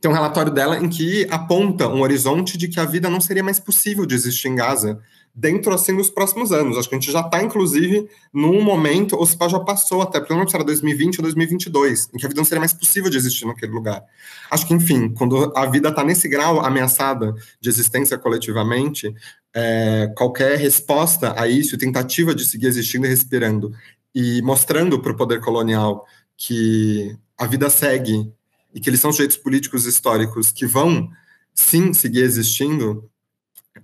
tem 0.04 0.10
um 0.10 0.14
relatório 0.14 0.52
dela 0.52 0.76
em 0.76 0.86
que 0.86 1.26
aponta 1.30 1.88
um 1.88 2.02
horizonte 2.02 2.58
de 2.58 2.68
que 2.68 2.78
a 2.78 2.84
vida 2.84 3.08
não 3.08 3.22
seria 3.22 3.42
mais 3.42 3.58
possível 3.58 4.04
de 4.04 4.14
existir 4.14 4.48
em 4.48 4.54
Gaza 4.54 5.00
dentro, 5.34 5.72
assim, 5.72 5.96
dos 5.96 6.10
próximos 6.10 6.52
anos. 6.52 6.76
Acho 6.76 6.90
que 6.90 6.94
a 6.94 6.98
gente 6.98 7.10
já 7.10 7.20
está, 7.20 7.42
inclusive, 7.42 8.06
num 8.30 8.62
momento, 8.62 9.16
ou 9.16 9.24
se 9.24 9.34
já 9.48 9.58
passou 9.60 10.02
até, 10.02 10.20
porque 10.20 10.30
eu 10.30 10.34
não 10.34 10.42
lembro 10.42 10.50
se 10.50 10.56
era 10.56 10.64
2020 10.64 11.16
ou 11.16 11.22
2022, 11.22 12.10
em 12.12 12.18
que 12.18 12.26
a 12.26 12.28
vida 12.28 12.38
não 12.38 12.44
seria 12.44 12.60
mais 12.60 12.74
possível 12.74 13.08
de 13.08 13.16
existir 13.16 13.46
naquele 13.46 13.72
lugar. 13.72 14.04
Acho 14.50 14.66
que, 14.66 14.74
enfim, 14.74 15.08
quando 15.08 15.50
a 15.56 15.64
vida 15.64 15.88
está 15.88 16.04
nesse 16.04 16.28
grau 16.28 16.60
ameaçada 16.60 17.34
de 17.58 17.70
existência 17.70 18.18
coletivamente, 18.18 19.10
é, 19.54 20.12
qualquer 20.14 20.58
resposta 20.58 21.32
a 21.34 21.48
isso, 21.48 21.78
tentativa 21.78 22.34
de 22.34 22.44
seguir 22.44 22.66
existindo 22.66 23.06
e 23.06 23.08
respirando, 23.08 23.72
e 24.14 24.42
mostrando 24.42 25.00
para 25.00 25.12
o 25.12 25.16
poder 25.16 25.40
colonial 25.40 26.04
que 26.36 27.16
a 27.38 27.46
vida 27.46 27.70
segue 27.70 28.30
e 28.74 28.80
que 28.80 28.90
eles 28.90 29.00
são 29.00 29.12
sujeitos 29.12 29.36
políticos 29.36 29.86
históricos 29.86 30.50
que 30.50 30.66
vão, 30.66 31.08
sim, 31.54 31.92
seguir 31.92 32.22
existindo, 32.22 33.08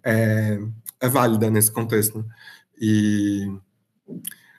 é, 0.04 0.58
é 1.00 1.08
válida 1.08 1.50
nesse 1.50 1.70
contexto. 1.70 2.24
E 2.80 3.48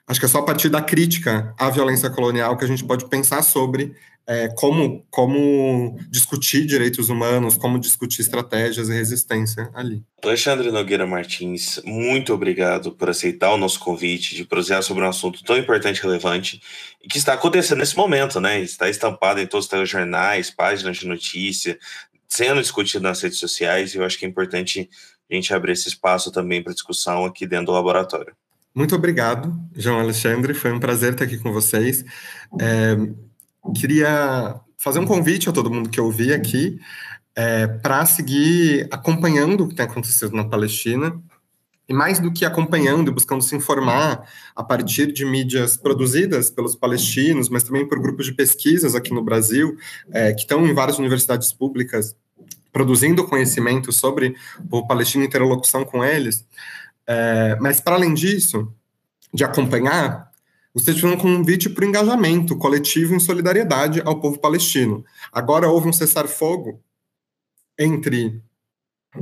acho 0.06 0.18
que 0.18 0.26
é 0.26 0.28
só 0.28 0.38
a 0.38 0.44
partir 0.44 0.70
da 0.70 0.80
crítica 0.80 1.54
à 1.58 1.68
violência 1.68 2.08
colonial 2.08 2.56
que 2.56 2.64
a 2.64 2.68
gente 2.68 2.84
pode 2.84 3.08
pensar 3.08 3.42
sobre 3.42 3.94
é, 4.26 4.48
como, 4.48 5.04
como 5.10 5.98
discutir 6.10 6.64
direitos 6.66 7.08
humanos, 7.08 7.56
como 7.56 7.78
discutir 7.78 8.20
estratégias 8.20 8.88
e 8.88 8.92
resistência 8.92 9.70
ali. 9.74 10.02
Alexandre 10.22 10.70
Nogueira 10.70 11.06
Martins, 11.06 11.80
muito 11.84 12.32
obrigado 12.32 12.92
por 12.92 13.10
aceitar 13.10 13.52
o 13.52 13.56
nosso 13.56 13.80
convite 13.80 14.36
de 14.36 14.44
prosear 14.44 14.82
sobre 14.82 15.02
um 15.04 15.08
assunto 15.08 15.42
tão 15.42 15.56
importante 15.56 15.98
e 15.98 16.02
relevante 16.02 16.60
e 17.02 17.08
que 17.08 17.18
está 17.18 17.32
acontecendo 17.34 17.78
nesse 17.78 17.96
momento, 17.96 18.40
né? 18.40 18.60
Está 18.60 18.88
estampado 18.88 19.40
em 19.40 19.46
todos 19.46 19.66
os 19.66 19.70
telejornais, 19.70 20.50
páginas 20.50 20.98
de 20.98 21.08
notícia, 21.08 21.78
sendo 22.28 22.60
discutido 22.60 23.02
nas 23.02 23.20
redes 23.20 23.38
sociais, 23.38 23.94
e 23.94 23.98
eu 23.98 24.04
acho 24.04 24.18
que 24.18 24.24
é 24.24 24.28
importante 24.28 24.88
a 25.30 25.34
gente 25.34 25.52
abrir 25.52 25.72
esse 25.72 25.88
espaço 25.88 26.30
também 26.30 26.62
para 26.62 26.72
discussão 26.72 27.24
aqui 27.24 27.46
dentro 27.46 27.66
do 27.66 27.72
laboratório. 27.72 28.34
Muito 28.74 28.94
obrigado, 28.94 29.52
João 29.76 30.00
Alexandre. 30.00 30.54
Foi 30.54 30.72
um 30.72 30.80
prazer 30.80 31.12
estar 31.12 31.24
aqui 31.24 31.36
com 31.36 31.52
vocês. 31.52 32.02
É, 32.58 32.96
queria 33.74 34.60
fazer 34.78 34.98
um 34.98 35.06
convite 35.06 35.48
a 35.48 35.52
todo 35.52 35.70
mundo 35.70 35.88
que 35.88 36.00
ouvi 36.00 36.32
aqui 36.32 36.80
é, 37.34 37.66
para 37.66 38.04
seguir 38.04 38.88
acompanhando 38.90 39.64
o 39.64 39.68
que 39.68 39.74
tem 39.74 39.86
acontecido 39.86 40.34
na 40.34 40.44
Palestina. 40.44 41.20
E 41.88 41.92
mais 41.92 42.20
do 42.20 42.32
que 42.32 42.44
acompanhando 42.44 43.10
e 43.10 43.14
buscando 43.14 43.42
se 43.42 43.56
informar 43.56 44.26
a 44.54 44.62
partir 44.62 45.12
de 45.12 45.24
mídias 45.24 45.76
produzidas 45.76 46.48
pelos 46.48 46.76
palestinos, 46.76 47.48
mas 47.48 47.64
também 47.64 47.86
por 47.86 48.00
grupos 48.00 48.24
de 48.24 48.32
pesquisas 48.32 48.94
aqui 48.94 49.12
no 49.12 49.22
Brasil, 49.22 49.76
é, 50.10 50.32
que 50.32 50.42
estão 50.42 50.66
em 50.66 50.72
várias 50.72 50.98
universidades 50.98 51.52
públicas 51.52 52.16
produzindo 52.72 53.26
conhecimento 53.26 53.92
sobre 53.92 54.34
o 54.70 54.86
palestino, 54.86 55.24
interlocução 55.24 55.84
com 55.84 56.04
eles. 56.04 56.46
É, 57.06 57.56
mas, 57.60 57.80
para 57.80 57.96
além 57.96 58.14
disso, 58.14 58.72
de 59.34 59.44
acompanhar, 59.44 60.31
vocês 60.74 60.96
tiveram 60.96 61.16
um 61.16 61.20
convite 61.20 61.68
para 61.68 61.84
o 61.84 61.88
engajamento 61.88 62.56
coletivo 62.56 63.14
em 63.14 63.20
solidariedade 63.20 64.00
ao 64.04 64.20
povo 64.20 64.38
palestino. 64.38 65.04
Agora 65.30 65.68
houve 65.68 65.88
um 65.88 65.92
cessar-fogo 65.92 66.80
entre 67.78 68.40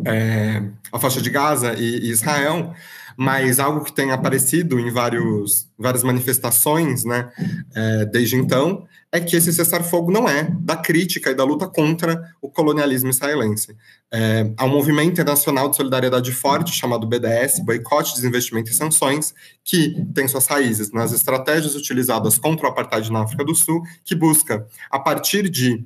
é, 0.05 0.63
a 0.93 0.99
faixa 0.99 1.21
de 1.21 1.31
Gaza 1.31 1.75
e, 1.75 2.07
e, 2.07 2.11
Israel, 2.11 2.75
mas 3.21 3.61
algo 3.61 3.85
que 3.85 3.93
tem 3.93 4.13
aparecido 4.13 4.81
em 4.81 4.91
vários, 4.91 5.69
várias 5.79 6.03
manifestações 6.03 7.05
né, 7.05 7.31
é, 7.75 8.07
desde 8.07 8.35
então 8.35 8.89
é 9.13 9.21
que 9.21 9.37
esse 9.37 9.53
cessar-fogo 9.53 10.11
não 10.11 10.27
é 10.27 10.45
da 10.61 10.75
crítica 10.75 11.31
e 11.31 11.35
da 11.35 11.45
luta 11.45 11.69
contra 11.69 12.35
o 12.41 12.49
colonialismo 12.49 13.11
israelense. 13.11 13.77
É, 14.11 14.51
há 14.57 14.65
um 14.65 14.71
movimento 14.71 15.11
internacional 15.11 15.69
de 15.69 15.77
solidariedade 15.77 16.33
forte 16.33 16.73
chamado 16.73 17.07
BDS, 17.07 17.61
Boicote, 17.63 18.15
Desinvestimento 18.15 18.71
e 18.71 18.75
Sanções, 18.75 19.35
que 19.63 20.03
tem 20.15 20.27
suas 20.27 20.47
raízes 20.47 20.91
nas 20.91 21.13
estratégias 21.13 21.75
utilizadas 21.75 22.39
contra 22.39 22.69
o 22.69 22.71
apartheid 22.71 23.13
na 23.13 23.25
África 23.25 23.45
do 23.45 23.55
Sul, 23.55 23.83
que 24.03 24.15
busca, 24.15 24.67
a 24.91 24.99
partir 24.99 25.51
de 25.51 25.85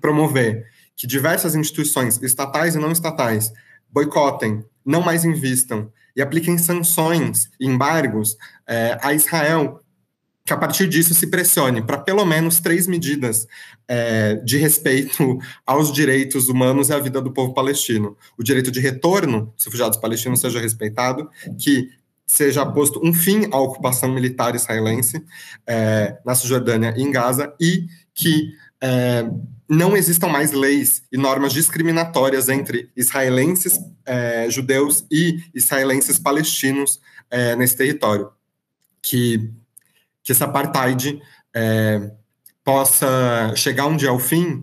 promover 0.00 0.66
que 0.94 1.04
diversas 1.04 1.56
instituições, 1.56 2.22
estatais 2.22 2.76
e 2.76 2.78
não 2.78 2.92
estatais, 2.92 3.52
boicotem, 3.92 4.64
não 4.86 5.02
mais 5.02 5.24
invistam 5.24 5.90
e 6.16 6.22
apliquem 6.22 6.58
sanções 6.58 7.50
e 7.58 7.66
embargos 7.66 8.36
é, 8.66 8.98
a 9.02 9.12
Israel 9.12 9.80
que 10.44 10.52
a 10.52 10.56
partir 10.56 10.88
disso 10.88 11.14
se 11.14 11.28
pressione 11.28 11.80
para 11.80 11.98
pelo 11.98 12.24
menos 12.24 12.58
três 12.58 12.86
medidas 12.86 13.46
é, 13.86 14.34
de 14.36 14.58
respeito 14.58 15.38
aos 15.64 15.92
direitos 15.92 16.48
humanos 16.48 16.88
e 16.88 16.92
à 16.92 16.98
vida 16.98 17.20
do 17.20 17.32
povo 17.32 17.54
palestino. 17.54 18.16
O 18.36 18.42
direito 18.42 18.70
de 18.70 18.80
retorno 18.80 19.52
dos 19.54 19.64
refugiados 19.64 19.98
palestinos 19.98 20.40
seja 20.40 20.60
respeitado, 20.60 21.30
que 21.56 21.90
seja 22.26 22.66
posto 22.66 23.00
um 23.04 23.12
fim 23.12 23.48
à 23.52 23.58
ocupação 23.58 24.12
militar 24.12 24.54
israelense 24.54 25.24
é, 25.66 26.18
na 26.24 26.34
Cisjordânia 26.34 26.94
e 26.96 27.02
em 27.02 27.10
Gaza 27.10 27.54
e 27.60 27.86
que 28.14 28.52
é, 28.80 29.28
não 29.70 29.96
existam 29.96 30.26
mais 30.26 30.50
leis 30.50 31.04
e 31.12 31.16
normas 31.16 31.52
discriminatórias 31.52 32.48
entre 32.48 32.90
israelenses 32.96 33.78
é, 34.04 34.50
judeus 34.50 35.06
e 35.10 35.44
israelenses 35.54 36.18
palestinos 36.18 37.00
é, 37.30 37.54
nesse 37.54 37.76
território. 37.76 38.30
Que 39.00 39.50
que 40.22 40.32
esse 40.32 40.44
apartheid 40.44 41.20
é, 41.54 42.10
possa 42.62 43.54
chegar 43.56 43.86
um 43.86 43.96
dia 43.96 44.10
ao 44.10 44.18
fim 44.18 44.62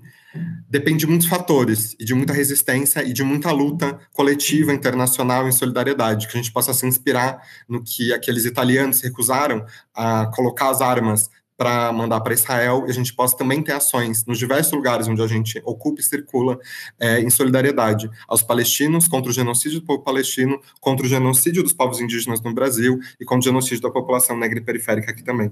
depende 0.69 0.99
de 0.99 1.07
muitos 1.07 1.27
fatores, 1.27 1.95
e 1.99 2.05
de 2.05 2.13
muita 2.13 2.31
resistência, 2.31 3.03
e 3.03 3.11
de 3.11 3.23
muita 3.23 3.51
luta 3.51 3.99
coletiva, 4.13 4.71
internacional, 4.71 5.47
em 5.47 5.51
solidariedade, 5.51 6.27
que 6.27 6.37
a 6.37 6.41
gente 6.41 6.51
possa 6.51 6.73
se 6.73 6.85
inspirar 6.85 7.41
no 7.67 7.83
que 7.83 8.13
aqueles 8.13 8.45
italianos 8.45 9.01
recusaram 9.01 9.65
a 9.95 10.27
colocar 10.27 10.69
as 10.69 10.81
armas 10.81 11.29
para 11.57 11.91
mandar 11.91 12.21
para 12.21 12.33
Israel 12.33 12.85
e 12.85 12.91
a 12.91 12.93
gente 12.93 13.13
possa 13.13 13.35
também 13.35 13.63
ter 13.63 13.71
ações 13.71 14.23
nos 14.25 14.37
diversos 14.37 14.71
lugares 14.71 15.07
onde 15.07 15.21
a 15.21 15.27
gente 15.27 15.59
ocupa 15.65 15.99
e 15.99 16.03
circula 16.03 16.59
é, 16.99 17.19
em 17.19 17.29
solidariedade 17.31 18.09
aos 18.27 18.43
palestinos 18.43 19.07
contra 19.07 19.31
o 19.31 19.33
genocídio 19.33 19.79
do 19.79 19.85
povo 19.85 20.03
palestino, 20.03 20.61
contra 20.79 21.05
o 21.05 21.09
genocídio 21.09 21.63
dos 21.63 21.73
povos 21.73 21.99
indígenas 21.99 22.41
no 22.41 22.53
Brasil 22.53 22.99
e 23.19 23.25
contra 23.25 23.49
o 23.49 23.51
genocídio 23.51 23.81
da 23.81 23.89
população 23.89 24.37
negra 24.37 24.59
e 24.59 24.61
periférica 24.61 25.11
aqui 25.11 25.23
também. 25.23 25.51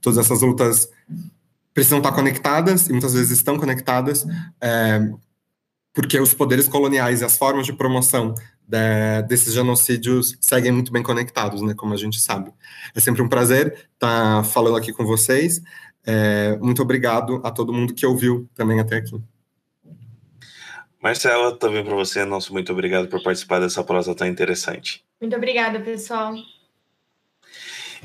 Todas 0.00 0.18
essas 0.18 0.42
lutas 0.42 0.90
precisam 1.72 1.98
estar 1.98 2.12
conectadas 2.12 2.88
e 2.88 2.92
muitas 2.92 3.14
vezes 3.14 3.30
estão 3.30 3.58
conectadas 3.58 4.26
é, 4.60 5.10
porque 5.96 6.20
os 6.20 6.34
poderes 6.34 6.68
coloniais 6.68 7.22
e 7.22 7.24
as 7.24 7.38
formas 7.38 7.64
de 7.64 7.72
promoção 7.72 8.34
de, 8.68 9.22
desses 9.26 9.54
genocídios 9.54 10.36
seguem 10.42 10.70
muito 10.70 10.92
bem 10.92 11.02
conectados, 11.02 11.62
né, 11.62 11.72
como 11.74 11.94
a 11.94 11.96
gente 11.96 12.20
sabe. 12.20 12.52
É 12.94 13.00
sempre 13.00 13.22
um 13.22 13.28
prazer 13.28 13.88
estar 13.94 14.44
falando 14.44 14.76
aqui 14.76 14.92
com 14.92 15.06
vocês. 15.06 15.62
É, 16.04 16.58
muito 16.58 16.82
obrigado 16.82 17.40
a 17.42 17.50
todo 17.50 17.72
mundo 17.72 17.94
que 17.94 18.04
ouviu 18.04 18.46
também 18.54 18.78
até 18.78 18.96
aqui. 18.96 19.18
Marcela, 21.02 21.56
também 21.56 21.82
para 21.82 21.94
você, 21.94 22.26
nosso 22.26 22.52
muito 22.52 22.70
obrigado 22.72 23.08
por 23.08 23.22
participar 23.22 23.58
dessa 23.60 23.82
prosa 23.82 24.14
tão 24.14 24.26
interessante. 24.26 25.02
Muito 25.18 25.34
obrigada, 25.34 25.80
pessoal. 25.80 26.34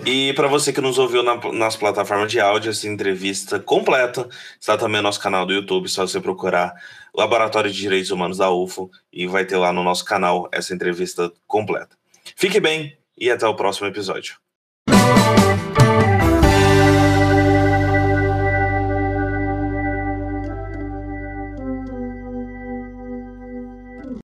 E 0.05 0.33
para 0.33 0.47
você 0.47 0.73
que 0.73 0.81
nos 0.81 0.97
ouviu 0.97 1.21
na, 1.21 1.35
nas 1.53 1.75
plataformas 1.75 2.31
de 2.31 2.39
áudio, 2.39 2.71
essa 2.71 2.87
entrevista 2.87 3.59
completa 3.59 4.27
está 4.59 4.75
também 4.75 4.97
no 4.97 5.03
nosso 5.03 5.19
canal 5.19 5.45
do 5.45 5.53
YouTube, 5.53 5.87
só 5.87 6.07
você 6.07 6.19
procurar 6.19 6.73
Laboratório 7.13 7.71
de 7.71 7.77
Direitos 7.77 8.09
Humanos 8.09 8.37
da 8.37 8.49
UFO 8.49 8.89
e 9.13 9.27
vai 9.27 9.45
ter 9.45 9.57
lá 9.57 9.71
no 9.71 9.83
nosso 9.83 10.03
canal 10.03 10.49
essa 10.51 10.73
entrevista 10.73 11.31
completa. 11.45 11.95
Fique 12.35 12.59
bem 12.59 12.97
e 13.17 13.29
até 13.29 13.47
o 13.47 13.55
próximo 13.55 13.87
episódio. 13.87 14.37